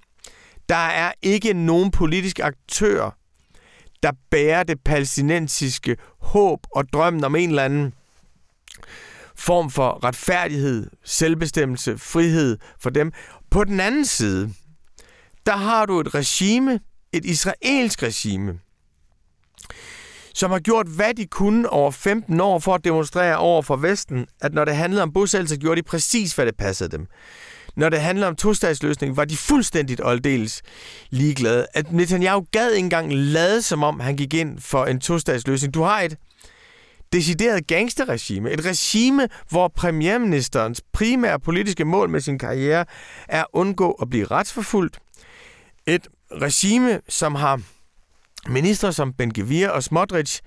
[0.68, 3.16] der er ikke nogen politisk aktør,
[4.03, 7.92] der bærer det palæstinensiske håb og drømmen om en eller anden
[9.38, 13.12] form for retfærdighed, selvbestemmelse, frihed for dem.
[13.51, 14.53] På den anden side,
[15.46, 16.81] der har du et regime,
[17.12, 18.59] et israelsk regime,
[20.35, 24.27] som har gjort, hvad de kunne over 15 år for at demonstrere over for Vesten,
[24.40, 27.07] at når det handlede om bosættelse, gjorde de præcis, hvad det passede dem.
[27.77, 30.62] Når det handlede om tostatsløsning, var de fuldstændigt oldels
[31.11, 31.66] ligeglade.
[31.75, 35.75] At Netanyahu gad ikke engang lade, som om han gik ind for en tostatsløsning.
[35.75, 36.16] Du har et
[37.16, 38.50] decideret gangsterregime.
[38.50, 42.85] Et regime, hvor premierministerens primære politiske mål med sin karriere
[43.29, 44.98] er at undgå at blive retsforfulgt.
[45.87, 47.61] Et regime, som har
[48.48, 50.40] ministre som Ben Gvir og Smotrich,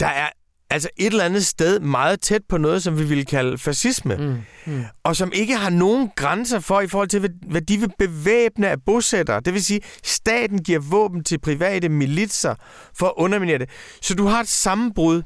[0.00, 0.28] der er
[0.70, 4.72] altså et eller andet sted meget tæt på noget, som vi vil kalde fascisme, mm,
[4.72, 4.84] mm.
[5.04, 8.76] og som ikke har nogen grænser for i forhold til, hvad de vil bevæbne af
[8.86, 9.40] bosættere.
[9.40, 12.54] Det vil sige, staten giver våben til private militser
[12.94, 13.70] for at underminere det.
[14.02, 15.22] Så du har et sammenbrud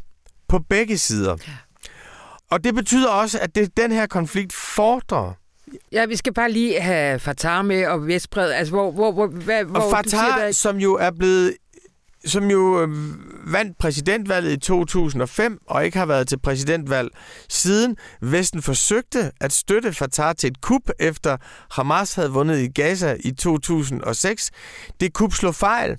[0.53, 1.37] på begge sider.
[2.51, 5.33] Og det betyder også, at det, den her konflikt fordrer
[5.93, 8.51] Ja, vi skal bare lige have Fatah med og Vestbred.
[8.51, 11.55] Altså, hvor, hvor, hvor, hvad, hvor Og siger, Fatah, der- som jo er blevet
[12.25, 12.88] som jo øh,
[13.53, 17.09] vandt præsidentvalget i 2005 og ikke har været til præsidentvalg
[17.49, 21.37] siden Vesten forsøgte at støtte Fatah til et kup efter
[21.71, 24.51] Hamas havde vundet i Gaza i 2006.
[25.01, 25.97] Det kup slog fejl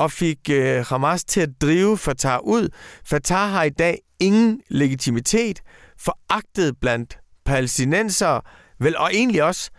[0.00, 2.68] og fik øh, Hamas til at drive Fatah ud.
[3.04, 5.60] Fatah har i dag ingen legitimitet,
[5.98, 8.40] foragtet blandt palæstinensere,
[8.78, 9.70] vel og egentlig også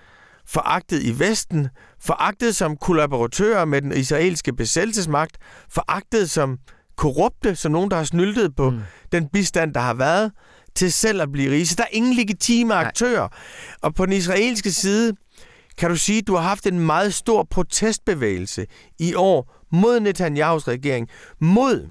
[0.45, 1.67] foragtet i Vesten,
[2.01, 5.37] foragtet som kollaboratører med den israelske besættelsesmagt,
[5.69, 6.57] foragtet som
[6.97, 8.79] korrupte, som nogen, der har snyltet på mm.
[9.11, 10.31] den bistand, der har været,
[10.75, 11.67] til selv at blive rige.
[11.67, 12.83] Så der er ingen legitime Nej.
[12.83, 13.27] aktører.
[13.81, 15.13] Og på den israelske side
[15.77, 18.65] kan du sige, at du har haft en meget stor protestbevægelse
[18.99, 21.89] i år mod Netanyahus regering, mod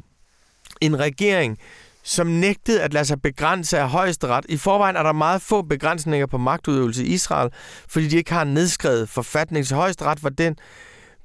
[0.80, 1.58] en regering,
[2.02, 4.46] som nægtede at lade sig begrænse af højesteret.
[4.48, 7.50] I forvejen er der meget få begrænsninger på magtudøvelse i Israel,
[7.88, 9.66] fordi de ikke har nedskrevet forfatning.
[9.66, 10.56] Så højesteret var den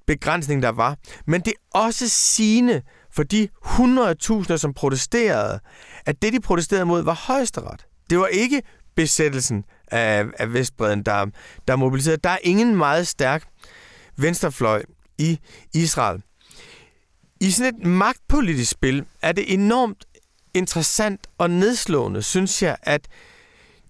[0.07, 0.97] begrænsning, der var.
[1.27, 5.59] Men det er også sigende for de 100.000, som protesterede,
[6.05, 7.85] at det, de protesterede mod, var højesteret.
[8.09, 8.61] Det var ikke
[8.95, 11.25] besættelsen af, af Vestbreden, der,
[11.67, 12.21] der mobiliserede.
[12.23, 13.43] Der er ingen meget stærk
[14.17, 14.83] venstrefløj
[15.17, 15.39] i
[15.73, 16.21] Israel.
[17.41, 20.06] I sådan et magtpolitisk spil er det enormt
[20.54, 23.08] interessant og nedslående, synes jeg, at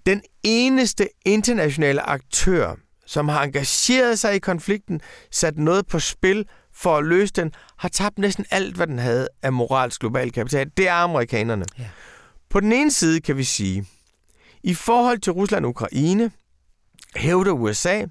[0.05, 6.97] den eneste internationale aktør, som har engageret sig i konflikten, sat noget på spil for
[6.97, 10.71] at løse den, har tabt næsten alt, hvad den havde af moralsk global kapital.
[10.77, 11.65] Det er amerikanerne.
[11.79, 11.87] Ja.
[12.49, 13.85] På den ene side kan vi sige,
[14.63, 16.31] i forhold til Rusland og Ukraine,
[17.15, 18.05] hævder USA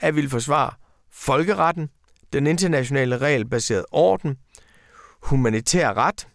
[0.00, 0.70] at ville forsvare
[1.12, 1.88] folkeretten,
[2.32, 4.36] den internationale regelbaserede orden,
[5.24, 6.28] humanitær ret,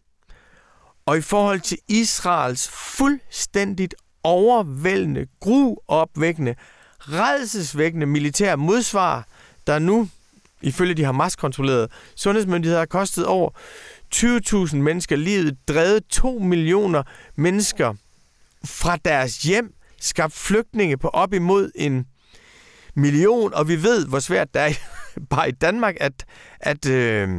[1.05, 6.55] og i forhold til Israels fuldstændigt overvældende, gruopvækkende,
[6.99, 9.27] redselsvækkende militære modsvar,
[9.67, 10.09] der nu,
[10.61, 13.49] ifølge de Hamas-kontrollerede sundhedsmyndigheder, har kostet over
[14.15, 17.03] 20.000 mennesker livet, drevet 2 millioner
[17.35, 17.93] mennesker
[18.65, 22.05] fra deres hjem, skabt flygtninge på op imod en
[22.95, 24.69] million, og vi ved, hvor svært det er
[25.35, 26.25] bare i Danmark at,
[26.59, 27.29] at, øh,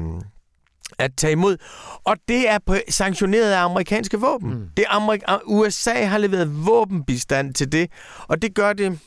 [1.00, 1.56] at tage imod.
[2.04, 4.50] Og det er på, sanktioneret af amerikanske våben.
[4.50, 4.66] Mm.
[4.76, 7.90] Det er Amerik- USA har leveret våbenbistand til det,
[8.28, 8.98] og det gør det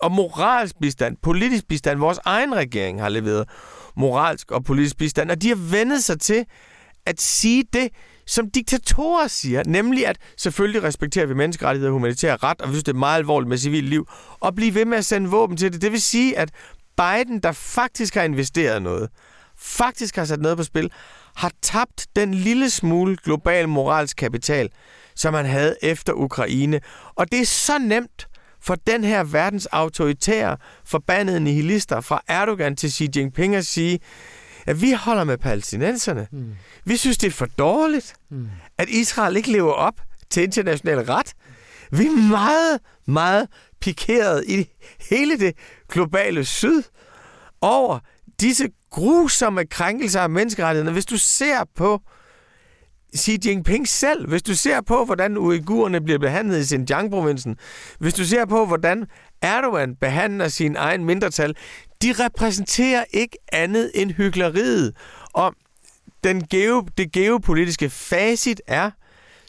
[0.00, 1.98] og moralsk bistand, politisk bistand.
[1.98, 3.48] Vores egen regering har leveret
[3.96, 6.44] moralsk og politisk bistand, og de har vendet sig til
[7.06, 7.88] at sige det,
[8.26, 12.84] som diktatorer siger, nemlig at selvfølgelig respekterer vi menneskerettigheder og humanitær ret, og vi synes,
[12.84, 14.08] det er meget alvorligt med civil liv,
[14.40, 15.82] og blive ved med at sende våben til det.
[15.82, 16.50] Det vil sige, at
[16.96, 19.08] Biden, der faktisk har investeret noget,
[19.58, 20.90] faktisk har sat noget på spil,
[21.36, 24.68] har tabt den lille smule global moralsk kapital,
[25.14, 26.80] som han havde efter Ukraine.
[27.14, 28.28] Og det er så nemt
[28.60, 34.00] for den her verdens autoritære, forbandede nihilister fra Erdogan til Xi Jinping at sige,
[34.66, 36.26] at vi holder med palæstinenserne.
[36.32, 36.54] Mm.
[36.84, 38.48] Vi synes, det er for dårligt, mm.
[38.78, 39.94] at Israel ikke lever op
[40.30, 41.32] til international ret.
[41.90, 43.48] Vi er meget, meget
[43.80, 44.68] pikeret i
[45.10, 45.56] hele det
[45.88, 46.82] globale syd
[47.60, 47.98] over
[48.40, 50.92] disse grusomme krænkelser af menneskerettighederne.
[50.92, 52.00] Hvis du ser på
[53.16, 57.56] Xi Jinping selv, hvis du ser på, hvordan uigurerne bliver behandlet i Xinjiang-provincen,
[57.98, 59.06] hvis du ser på, hvordan
[59.42, 61.56] Erdogan behandler sin egen mindretal,
[62.02, 64.96] de repræsenterer ikke andet end hyggeleriet.
[65.32, 65.54] Og
[66.24, 68.90] den geo, det geopolitiske facit er,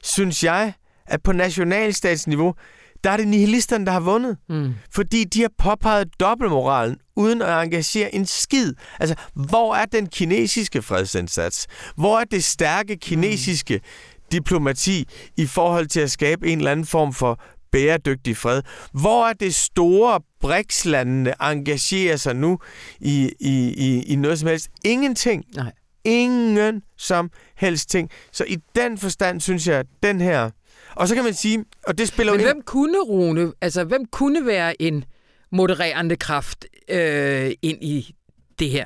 [0.03, 0.73] synes jeg,
[1.05, 2.55] at på nationalstatsniveau,
[3.03, 4.37] der er det nihilisterne, der har vundet.
[4.49, 4.73] Mm.
[4.91, 8.73] Fordi de har påpeget dobbeltmoralen, uden at engagere en skid.
[8.99, 11.67] Altså, hvor er den kinesiske fredsindsats?
[11.95, 14.21] Hvor er det stærke kinesiske mm.
[14.31, 17.39] diplomati i forhold til at skabe en eller anden form for
[17.71, 18.61] bæredygtig fred?
[18.91, 22.59] Hvor er det store BRICS-landene engagerer sig nu
[22.99, 24.69] i, i, i, i noget som helst?
[24.85, 25.45] Ingenting.
[25.55, 25.71] Nej.
[26.05, 28.09] Ingen som helst ting.
[28.31, 30.49] Så i den forstand synes jeg, at den her...
[30.95, 32.55] Og så kan man sige, og det spiller Men jo ind...
[32.55, 35.05] hvem kunne, Rune, altså hvem kunne være en
[35.51, 38.15] modererende kraft øh, ind i
[38.59, 38.85] det her?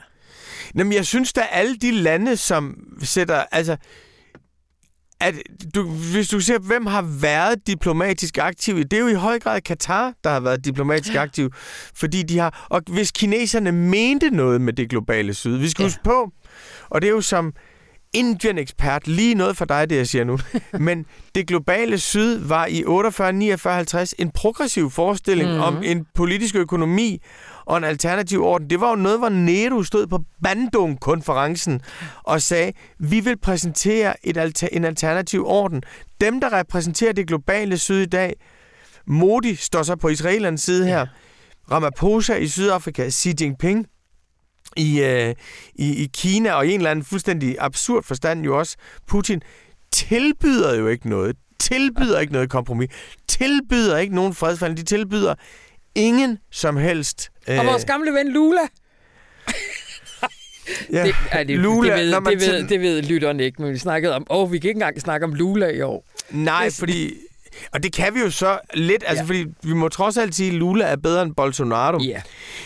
[0.76, 3.44] Jamen, jeg synes, der alle de lande, som sætter...
[3.52, 3.78] Altså,
[5.20, 5.36] at
[5.76, 9.62] du, hvis du ser, hvem har været diplomatisk aktiv, det er jo i høj grad
[9.62, 11.22] Katar, der har været diplomatisk ja.
[11.22, 11.52] aktiv,
[11.96, 12.68] fordi de har...
[12.70, 15.88] Og hvis kineserne mente noget med det globale syd, vi skal ja.
[15.88, 16.32] huske på,
[16.90, 17.54] og det er jo som
[18.14, 20.40] Indien-ekspert, lige noget for dig, det jeg siger nu,
[20.88, 21.06] men
[21.36, 25.64] det globale syd var i 48, 49, 50 en progressiv forestilling mm-hmm.
[25.64, 27.22] om en politisk økonomi
[27.66, 28.70] og en alternativ orden.
[28.70, 31.82] Det var jo noget, hvor Nehru stod på Bandung-konferencen
[32.24, 35.84] og sagde, vi vil præsentere et alter, en alternativ orden.
[36.22, 38.34] Dem, der repræsenterer det globale syd i dag,
[39.08, 41.06] Modi står så på israelernes side her,
[41.72, 43.88] Ramaphosa i Sydafrika, Xi Jinping
[44.78, 45.36] i, øh,
[45.76, 49.42] i, i Kina, og i en eller anden fuldstændig absurd forstand jo også Putin,
[49.92, 51.36] tilbyder jo ikke noget.
[51.60, 52.90] Tilbyder ikke noget kompromis.
[53.28, 54.76] Tilbyder ikke nogen fredsfald.
[54.76, 55.36] De tilbyder
[55.96, 57.30] ingen som helst...
[57.48, 57.60] Øh...
[57.60, 58.62] Og vores gamle ven Lula.
[60.94, 63.78] ja, det, er det, Lula, det, ved, det, ved, det ved lytterne ikke, men vi
[63.78, 66.06] snakkede om, åh, oh, vi kan ikke engang snakke om Lula i år.
[66.30, 67.14] Nej, fordi
[67.74, 69.28] og det kan vi jo så lidt, altså ja.
[69.28, 71.98] fordi vi må trods alt sige, at Lula er bedre end Bolsonaro.
[71.98, 72.22] Ja.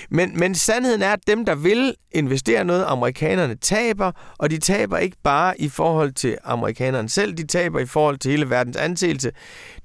[0.10, 4.98] Men, men sandheden er, at dem, der vil investere noget, amerikanerne taber, og de taber
[4.98, 9.32] ikke bare i forhold til amerikanerne selv, de taber i forhold til hele verdens anseelse.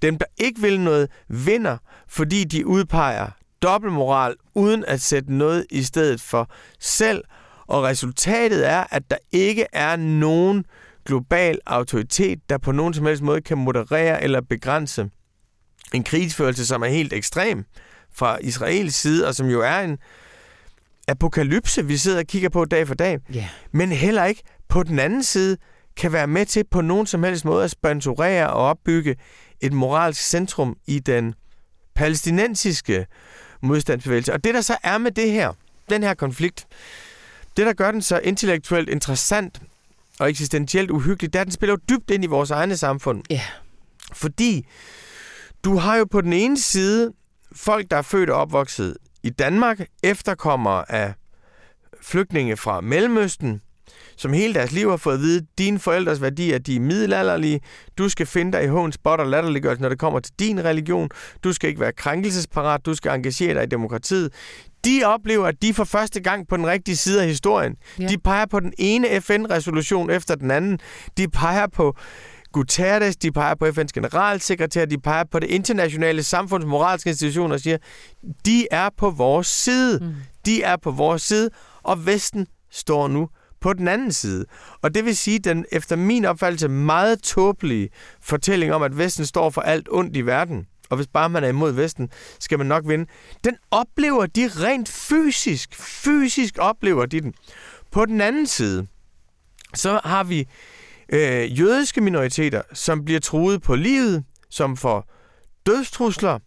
[0.02, 1.76] Dem, der ikke vil noget, vinder,
[2.08, 3.26] fordi de udpeger
[3.62, 6.50] dobbeltmoral, uden at sætte noget i stedet for
[6.80, 7.24] selv.
[7.66, 10.64] Og resultatet er, at der ikke er nogen
[11.06, 15.10] global autoritet, der på nogen som helst måde kan moderere eller begrænse
[15.94, 17.64] en krigsførelse, som er helt ekstrem
[18.14, 19.98] fra Israels side, og som jo er en
[21.08, 23.44] apokalypse, vi sidder og kigger på dag for dag, yeah.
[23.72, 25.56] men heller ikke på den anden side
[25.96, 29.16] kan være med til på nogen som helst måde at sponsorere og opbygge
[29.60, 31.34] et moralsk centrum i den
[31.94, 33.06] palæstinensiske
[33.62, 34.32] modstandsbevægelse.
[34.32, 35.52] Og det, der så er med det her,
[35.90, 36.66] den her konflikt,
[37.56, 39.62] det, der gør den så intellektuelt interessant,
[40.20, 43.22] og eksistentielt uhyggelig, er, at den spiller jo dybt ind i vores egne samfund.
[43.30, 43.42] Ja.
[44.12, 44.66] Fordi
[45.64, 47.12] du har jo på den ene side
[47.52, 51.14] folk, der er født og opvokset i Danmark, efterkommer af
[52.02, 53.60] flygtninge fra Mellemøsten,
[54.16, 57.60] som hele deres liv har fået at vide, dine forældres værdier de er middelalderlige.
[57.98, 61.08] Du skal finde dig i hån, spot og latterliggørelse, når det kommer til din religion.
[61.44, 62.86] Du skal ikke være krænkelsesparat.
[62.86, 64.32] Du skal engagere dig i demokratiet
[64.86, 67.74] de oplever, at de for første gang på den rigtige side af historien.
[67.98, 68.06] Ja.
[68.06, 70.78] De peger på den ene FN-resolution efter den anden.
[71.16, 71.96] De peger på
[72.52, 77.60] Guterres, de peger på FN's generalsekretær, de peger på det internationale samfunds moralske institutioner og
[77.60, 77.76] siger,
[78.46, 79.98] de er på vores side.
[80.02, 80.14] Mm.
[80.46, 81.50] De er på vores side,
[81.82, 83.28] og Vesten står nu
[83.60, 84.44] på den anden side.
[84.82, 87.88] Og det vil sige, den efter min opfattelse meget tåbelige
[88.22, 91.48] fortælling om, at Vesten står for alt ondt i verden, og hvis bare man er
[91.48, 92.10] imod Vesten,
[92.40, 93.06] skal man nok vinde.
[93.44, 95.74] Den oplever de rent fysisk.
[95.74, 97.34] Fysisk oplever de den.
[97.90, 98.86] På den anden side,
[99.74, 100.48] så har vi
[101.08, 105.12] øh, jødiske minoriteter, som bliver truet på livet, som får
[105.66, 106.38] dødstrusler,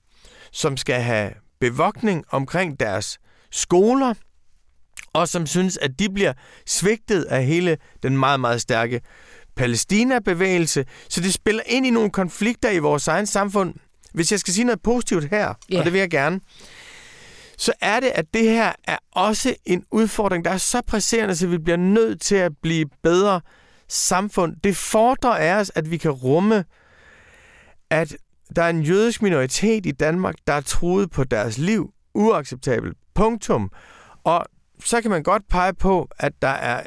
[0.51, 3.19] som skal have bevogtning omkring deres
[3.51, 4.13] skoler,
[5.13, 6.33] og som synes, at de bliver
[6.65, 9.01] svigtet af hele den meget, meget stærke
[9.55, 10.85] Palæstina-bevægelse.
[11.09, 13.73] Så det spiller ind i nogle konflikter i vores egen samfund,
[14.13, 15.79] hvis jeg skal sige noget positivt her, yeah.
[15.79, 16.39] og det vil jeg gerne,
[17.57, 21.47] så er det, at det her er også en udfordring, der er så presserende, så
[21.47, 23.41] vi bliver nødt til at blive bedre
[23.87, 24.55] samfund.
[24.63, 26.65] Det fordrer af os, at vi kan rumme,
[27.89, 28.17] at
[28.55, 31.93] der er en jødisk minoritet i Danmark, der er truet på deres liv.
[32.13, 32.97] Uacceptabelt.
[33.15, 33.71] Punktum.
[34.23, 34.45] Og
[34.83, 36.83] så kan man godt pege på, at der er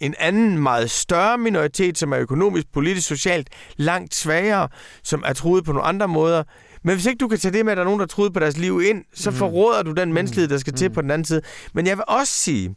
[0.00, 4.68] en anden meget større minoritet, som er økonomisk, politisk, socialt langt svagere,
[5.04, 6.42] som er truet på nogle andre måder.
[6.84, 8.32] Men hvis ikke du kan tage det med, at der er nogen, der er truet
[8.32, 9.36] på deres liv ind, så mm.
[9.36, 10.76] forråder du den menneskelighed, der skal mm.
[10.76, 11.42] til på den anden side.
[11.74, 12.74] Men jeg vil også sige,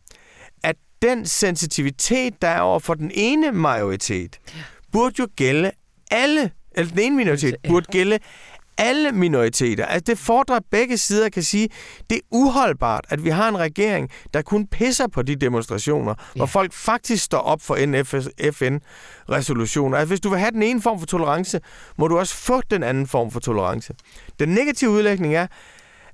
[0.64, 4.40] at den sensitivitet, der er over for den ene majoritet,
[4.92, 5.72] burde jo gælde
[6.12, 8.20] alle, eller den ene minoritet, burde gælde
[8.82, 9.86] alle minoriteter.
[9.86, 11.70] Altså det fordrer, at begge sider kan sige,
[12.10, 16.40] det er uholdbart, at vi har en regering, der kun pisser på de demonstrationer, ja.
[16.40, 17.76] hvor folk faktisk står op for
[18.52, 19.98] FN-resolutioner.
[19.98, 21.60] Altså hvis du vil have den ene form for tolerance,
[21.98, 23.94] må du også få den anden form for tolerance.
[24.40, 25.48] Den negative udlægning er,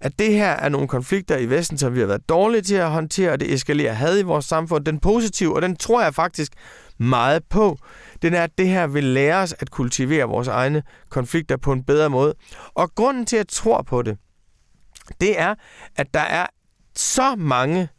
[0.02, 2.90] at det her er nogle konflikter i Vesten, som vi har været dårlige til at
[2.90, 4.86] håndtere, og det eskalerer had i vores samfund.
[4.86, 6.52] Den positive, og den tror jeg faktisk
[6.98, 7.78] meget på,
[8.22, 11.84] den er, at det her vil lære os at kultivere vores egne konflikter på en
[11.84, 12.34] bedre måde.
[12.74, 14.18] Og grunden til, at jeg tror på det,
[15.22, 15.56] det er,
[15.96, 16.46] at der er
[16.96, 17.90] så mange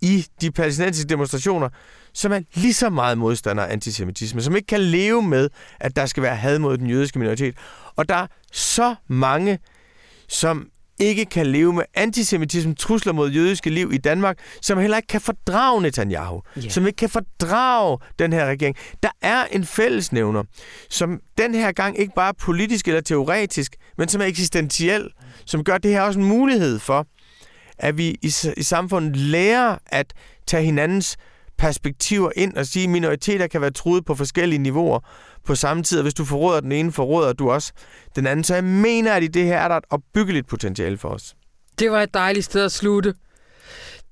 [0.00, 1.68] i de palæstinensiske demonstrationer,
[2.12, 6.06] som er lige så meget modstander af antisemitisme, som ikke kan leve med, at der
[6.06, 7.56] skal være had mod den jødiske minoritet.
[7.96, 9.58] Og der er så mange,
[10.28, 10.68] som
[11.00, 15.20] ikke kan leve med antisemitisme, trusler mod jødiske liv i Danmark, som heller ikke kan
[15.20, 16.70] fordrage Netanyahu, yeah.
[16.70, 18.76] som ikke kan fordrage den her regering.
[19.02, 20.42] Der er en fællesnævner,
[20.90, 25.08] som den her gang ikke bare er politisk eller teoretisk, men som er eksistentiel,
[25.46, 27.06] som gør det her også en mulighed for,
[27.78, 30.12] at vi i, i samfundet lærer at
[30.46, 31.16] tage hinandens
[31.58, 35.00] perspektiver ind og sige, at minoriteter kan være truet på forskellige niveauer
[35.44, 37.72] på samme tid, og hvis du forråder den ene, forråder du også
[38.16, 38.44] den anden.
[38.44, 41.34] Så jeg mener, at i det her er der et opbyggeligt potentiale for os.
[41.78, 43.14] Det var et dejligt sted at slutte.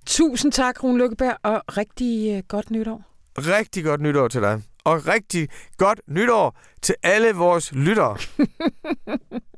[0.06, 3.02] Tusind tak, Rune Lykkeberg, og rigtig uh, godt nytår.
[3.38, 4.62] Rigtig godt nytår til dig.
[4.84, 8.16] Og rigtig godt nytår til alle vores lyttere.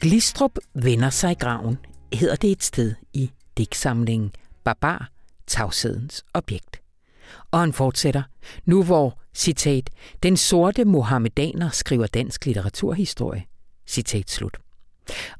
[0.00, 1.78] Glistrup vender sig i graven,
[2.12, 4.32] hedder det et sted i digtsamlingen
[4.64, 5.10] Barbar,
[5.46, 6.80] tavshedens objekt.
[7.50, 8.22] Og han fortsætter,
[8.64, 9.90] nu hvor, citat,
[10.22, 13.44] den sorte mohammedaner skriver dansk litteraturhistorie,
[13.86, 14.56] citat slut.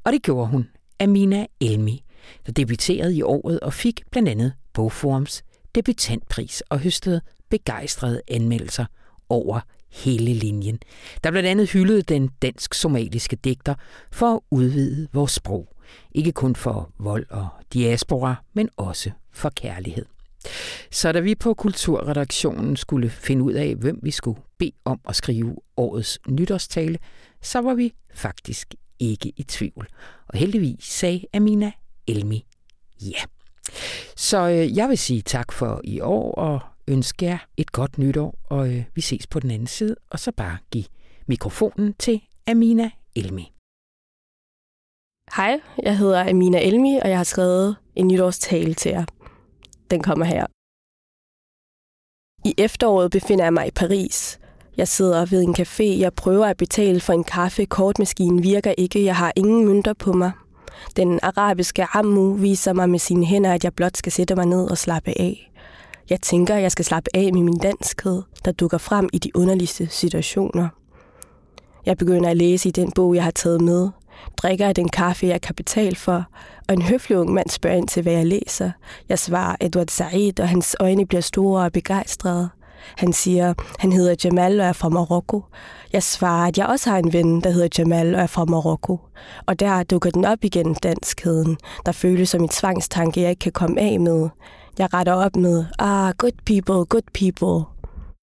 [0.03, 2.03] Og det gjorde hun, Amina Elmi,
[2.45, 5.43] der debuterede i året og fik blandt andet Bogforums
[5.75, 8.85] debutantpris og høstede begejstrede anmeldelser
[9.29, 9.59] over
[9.91, 10.79] hele linjen,
[11.23, 13.75] der blandt andet hyldede den dansk-somaliske digter
[14.11, 15.75] for at udvide vores sprog.
[16.11, 20.05] Ikke kun for vold og diaspora, men også for kærlighed.
[20.91, 25.15] Så da vi på Kulturredaktionen skulle finde ud af, hvem vi skulle bede om at
[25.15, 26.97] skrive årets nytårstale,
[27.41, 29.87] så var vi faktisk ikke i tvivl.
[30.27, 31.71] Og heldigvis sagde Amina
[32.07, 32.45] Elmi
[33.01, 33.21] ja.
[34.15, 36.59] Så øh, jeg vil sige tak for i år, og
[36.89, 40.31] ønske jer et godt nytår, og øh, vi ses på den anden side, og så
[40.31, 40.85] bare give
[41.27, 43.53] mikrofonen til Amina Elmi.
[45.35, 49.05] Hej, jeg hedder Amina Elmi, og jeg har skrevet en nytårstale til jer.
[49.91, 50.45] Den kommer her.
[52.49, 54.39] I efteråret befinder jeg mig i Paris.
[54.77, 59.03] Jeg sidder ved en café, jeg prøver at betale for en kaffe, kortmaskinen virker ikke,
[59.03, 60.31] jeg har ingen mønter på mig.
[60.95, 64.71] Den arabiske ammu viser mig med sine hænder, at jeg blot skal sætte mig ned
[64.71, 65.51] og slappe af.
[66.09, 69.35] Jeg tænker, at jeg skal slappe af med min danskhed, der dukker frem i de
[69.35, 70.67] underligste situationer.
[71.85, 73.89] Jeg begynder at læse i den bog, jeg har taget med,
[74.37, 76.25] drikker af den kaffe, jeg kan betale for,
[76.67, 78.71] og en høflig ung mand spørger ind til, hvad jeg læser.
[79.09, 82.49] Jeg svarer Edward Said, og hans øjne bliver store og begejstrede.
[82.97, 85.43] Han siger, han hedder Jamal og er fra Marokko.
[85.93, 88.99] Jeg svarer, at jeg også har en ven, der hedder Jamal og er fra Marokko.
[89.45, 93.51] Og der dukker den op igen, danskheden, der føles som en tvangstanke, jeg ikke kan
[93.51, 94.29] komme af med.
[94.79, 97.65] Jeg retter op med, ah, good people, good people.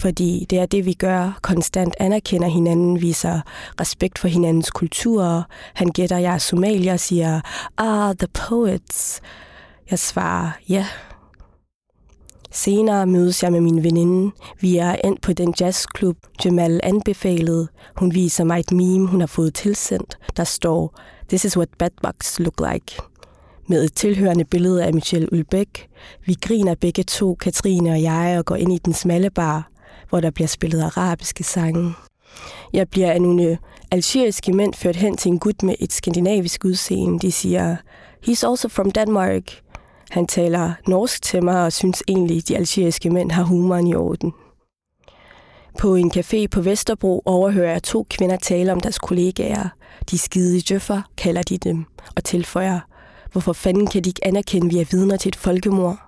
[0.02, 1.38] Fordi det er det, vi gør.
[1.42, 3.40] Konstant anerkender hinanden, viser
[3.80, 5.42] respekt for hinandens kulturer.
[5.74, 7.40] Han gætter, jeg er somalier og siger,
[7.78, 9.20] ah, the poets.
[9.90, 10.74] Jeg svarer, ja.
[10.74, 10.86] Yeah.
[12.50, 14.32] Senere mødes jeg med min veninde.
[14.61, 17.68] Vi er endt på den jazzklub, Jamal anbefalede.
[17.96, 20.18] Hun viser mig et meme, hun har fået tilsendt.
[20.36, 23.02] Der står, This is what bad bugs look like
[23.68, 25.88] med et tilhørende billede af Michelle Ulbæk.
[26.24, 29.70] Vi griner begge to, Katrine og jeg, og går ind i den smalle bar,
[30.08, 31.94] hvor der bliver spillet arabiske sange.
[32.72, 33.56] Jeg bliver af nogle øh,
[33.90, 37.18] algeriske mænd ført hen til en gut med et skandinavisk udseende.
[37.18, 37.76] De siger,
[38.28, 39.60] he's also from Denmark.
[40.10, 44.32] Han taler norsk til mig og synes egentlig, de algeriske mænd har humoren i orden.
[45.78, 49.68] På en café på Vesterbro overhører jeg to kvinder tale om deres kollegaer.
[50.10, 51.84] De skide jøffer, kalder de dem,
[52.16, 52.80] og tilføjer,
[53.32, 55.98] Hvorfor fanden kan de ikke anerkende, at vi er vidner til et folkemord?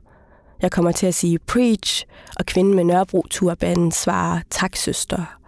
[0.62, 2.04] Jeg kommer til at sige preach,
[2.38, 5.38] og kvinden med Nørrebro turbanen svarer tak, søster.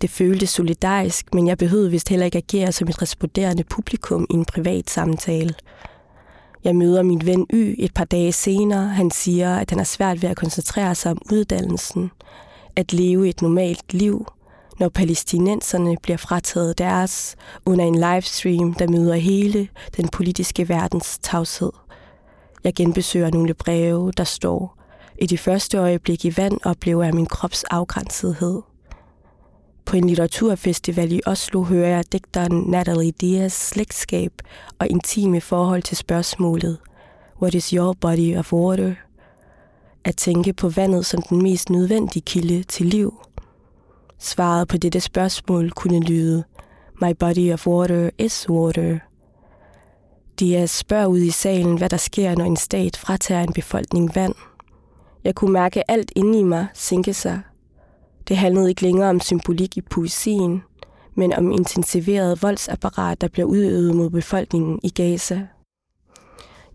[0.00, 4.34] Det føltes solidarisk, men jeg behøvede vist heller ikke agere som et responderende publikum i
[4.34, 5.54] en privat samtale.
[6.64, 8.88] Jeg møder min ven Y et par dage senere.
[8.88, 12.10] Han siger, at han er svært ved at koncentrere sig om uddannelsen,
[12.76, 14.26] at leve et normalt liv–
[14.82, 21.70] når palæstinenserne bliver frataget deres under en livestream, der møder hele den politiske verdens tavshed.
[22.64, 24.78] Jeg genbesøger nogle breve, der står,
[25.18, 28.62] i de første øjeblik i vand oplever jeg min krops afgrænsethed.
[29.84, 34.32] På en litteraturfestival i Oslo hører jeg digteren Natalie Diaz slægtskab
[34.78, 36.78] og intime forhold til spørgsmålet
[37.42, 38.94] What is your body of water?
[40.04, 43.14] At tænke på vandet som den mest nødvendige kilde til liv–
[44.24, 46.44] Svaret på dette spørgsmål kunne lyde,
[47.00, 48.98] My body of water is water.
[50.40, 54.34] De spørger ud i salen, hvad der sker, når en stat fratager en befolkning vand.
[55.24, 57.40] Jeg kunne mærke alt inde i mig sænke sig.
[58.28, 60.62] Det handlede ikke længere om symbolik i poesien,
[61.14, 65.46] men om intensiveret voldsapparat, der bliver udøvet mod befolkningen i Gaza.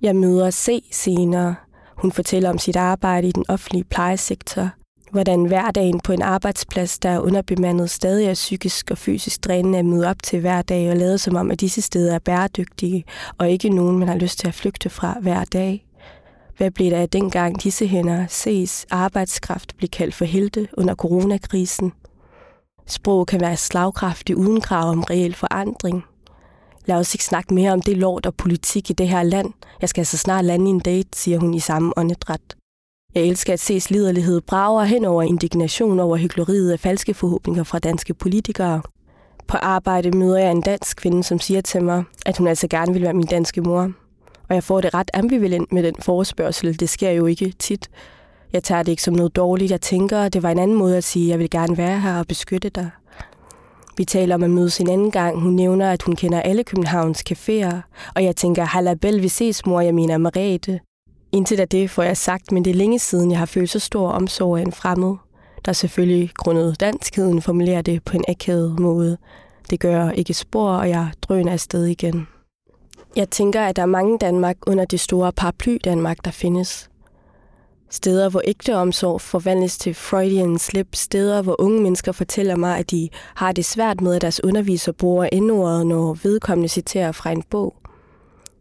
[0.02, 1.56] Jeg møder C senere.
[1.98, 4.70] Hun fortæller om sit arbejde i den offentlige plejesektor,
[5.12, 9.86] hvordan hverdagen på en arbejdsplads, der er underbemandet, stadig er psykisk og fysisk drænende at
[9.86, 13.06] møde op til hver dag og lade som om, at disse steder er bæredygtige
[13.38, 15.86] og ikke nogen, man har lyst til at flygte fra hver dag.
[16.58, 21.92] Hvad blev der af dengang disse hænder ses arbejdskraft blive kaldt for helte under coronakrisen?
[22.88, 26.04] Sprog kan være slagkraftig uden krav om reel forandring.
[26.86, 29.54] Lad os ikke snakke mere om det lort og politik i det her land.
[29.82, 32.57] Jeg skal altså snart lande i en date, siger hun i samme åndedræt.
[33.16, 37.80] Jeg elsker at se sliderlighed brager hen over indignation over hyggeleriet af falske forhåbninger fra
[37.80, 38.82] danske politikere.
[39.48, 42.94] På arbejde møder jeg en dansk kvinde, som siger til mig, at hun altså gerne
[42.94, 43.92] vil være min danske mor.
[44.50, 46.80] Og jeg får det ret ambivalent med den forespørgsel.
[46.80, 47.90] Det sker jo ikke tit.
[48.54, 49.72] Jeg tager det ikke som noget dårligt.
[49.72, 52.00] Jeg tænker, at det var en anden måde at sige, at jeg vil gerne være
[52.00, 52.90] her og beskytte dig.
[53.98, 55.40] Vi taler om at mødes en anden gang.
[55.40, 57.76] Hun nævner, at hun kender alle Københavns caféer.
[58.16, 60.80] Og jeg tænker, halabel, vi ses, mor, jeg mener Marete.
[61.32, 63.80] Intet af det får jeg sagt, men det er længe siden, jeg har følt så
[63.80, 65.16] stor omsorg af en fremmed,
[65.66, 69.18] der selvfølgelig grundet danskheden formulerer det på en akavet måde.
[69.70, 72.28] Det gør ikke spor, og jeg drøner afsted igen.
[73.16, 76.90] Jeg tænker, at der er mange Danmark under det store paraply Danmark, der findes.
[77.90, 80.96] Steder, hvor ægte omsorg forvandles til Freudian slip.
[80.96, 84.92] Steder, hvor unge mennesker fortæller mig, at de har det svært med, at deres underviser
[84.92, 87.76] bruger endordet, når vedkommende citerer fra en bog.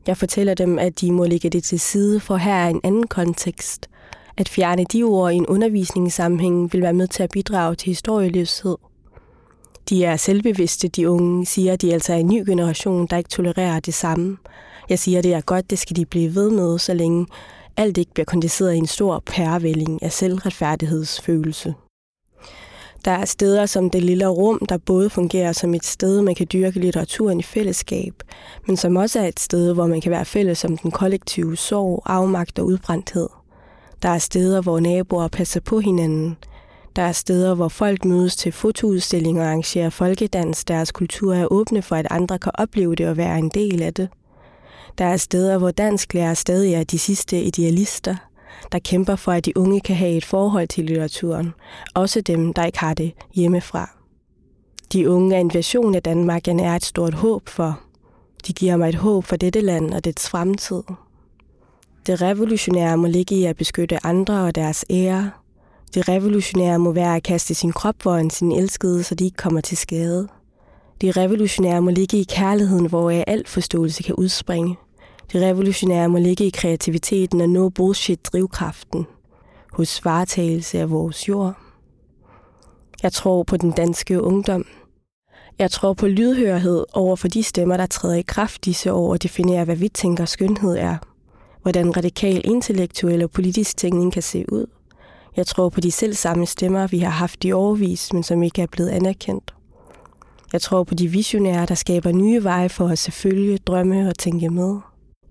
[0.06, 3.06] Jeg fortæller dem, at de må lægge det til side, for her er en anden
[3.06, 3.88] kontekst.
[4.36, 8.76] At fjerne de ord i en undervisningssammenhæng vil være med til at bidrage til historieløshed.
[9.88, 13.30] De er selvbevidste, de unge, siger, at de altså er en ny generation, der ikke
[13.30, 14.36] tolererer det samme.
[14.88, 17.26] Jeg siger, at det er godt, det skal de blive ved med, så længe
[17.76, 21.74] alt ikke bliver kondenseret i en stor pærevælling af selvretfærdighedsfølelse.
[23.06, 26.46] Der er steder som det lille rum, der både fungerer som et sted, man kan
[26.52, 28.14] dyrke litteraturen i fællesskab,
[28.66, 32.02] men som også er et sted, hvor man kan være fælles om den kollektive sorg,
[32.06, 33.28] afmagt og udbrændthed.
[34.02, 36.36] Der er steder, hvor naboer passer på hinanden.
[36.96, 40.64] Der er steder, hvor folk mødes til fotoudstillinger og arrangerer folkedans.
[40.64, 43.94] Deres kultur er åbne for, at andre kan opleve det og være en del af
[43.94, 44.08] det.
[44.98, 48.16] Der er steder, hvor dansklærer stadig er de sidste idealister,
[48.72, 51.54] der kæmper for, at de unge kan have et forhold til litteraturen.
[51.94, 53.90] Også dem, der ikke har det hjemmefra.
[54.92, 57.80] De unge er en version af Danmark, jeg er et stort håb for.
[58.46, 60.82] De giver mig et håb for dette land og dets fremtid.
[62.06, 65.30] Det revolutionære må ligge i at beskytte andre og deres ære.
[65.94, 69.60] Det revolutionære må være at kaste sin krop foran sin elskede, så de ikke kommer
[69.60, 70.28] til skade.
[71.00, 74.76] Det revolutionære må ligge i kærligheden, hvor al forståelse kan udspringe.
[75.32, 79.06] Det revolutionære må ligge i kreativiteten og nå bullshit-drivkraften
[79.72, 81.54] hos varetagelse af vores jord.
[83.02, 84.66] Jeg tror på den danske ungdom.
[85.58, 89.22] Jeg tror på lydhørhed over for de stemmer, der træder i kraft disse år og
[89.22, 90.96] definerer, hvad vi tænker skønhed er.
[91.62, 94.66] Hvordan radikal intellektuel og politisk tænkning kan se ud.
[95.36, 98.62] Jeg tror på de selv samme stemmer, vi har haft i overvis, men som ikke
[98.62, 99.54] er blevet anerkendt.
[100.52, 104.18] Jeg tror på de visionære, der skaber nye veje for os at følge, drømme og
[104.18, 104.78] tænke med.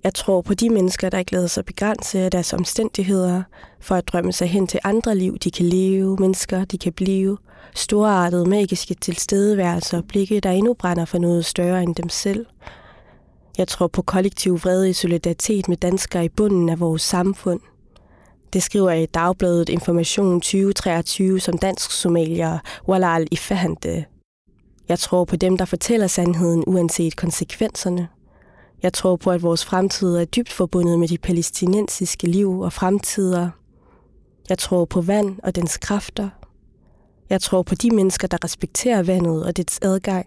[0.06, 3.43] Jeg tror på de mennesker, der ikke lader sig begrænse af deres omstændigheder,
[3.80, 7.38] for at drømme sig hen til andre liv, de kan leve, mennesker, de kan blive,
[7.76, 12.45] storartede magiske tilstedeværelser, blikke, der endnu brænder for noget større end dem selv.
[13.58, 17.60] Jeg tror på kollektiv vrede i solidaritet med danskere i bunden af vores samfund.
[18.53, 24.06] Det skriver jeg i dagbladet Information 2023 som dansk somalier Walal Ifahante.
[24.89, 28.08] Jeg tror på dem, der fortæller sandheden uanset konsekvenserne.
[28.84, 33.49] Jeg tror på, at vores fremtid er dybt forbundet med de palæstinensiske liv og fremtider.
[34.49, 36.30] Jeg tror på vand og dens kræfter.
[37.30, 40.26] Jeg tror på de mennesker, der respekterer vandet og dets adgang.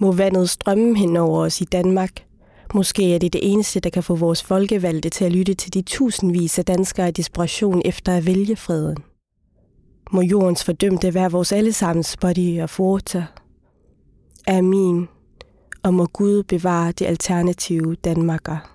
[0.00, 2.26] Må vandet strømme hen over os i Danmark.
[2.74, 5.82] Måske er det det eneste, der kan få vores folkevalgte til at lytte til de
[5.82, 8.96] tusindvis af danskere i desperation efter at vælge freden.
[10.12, 13.24] Må jordens fordømte være vores allesammens body og forter.
[14.46, 15.08] Amen
[15.84, 18.70] og må Gud bevare det alternative Danmarker.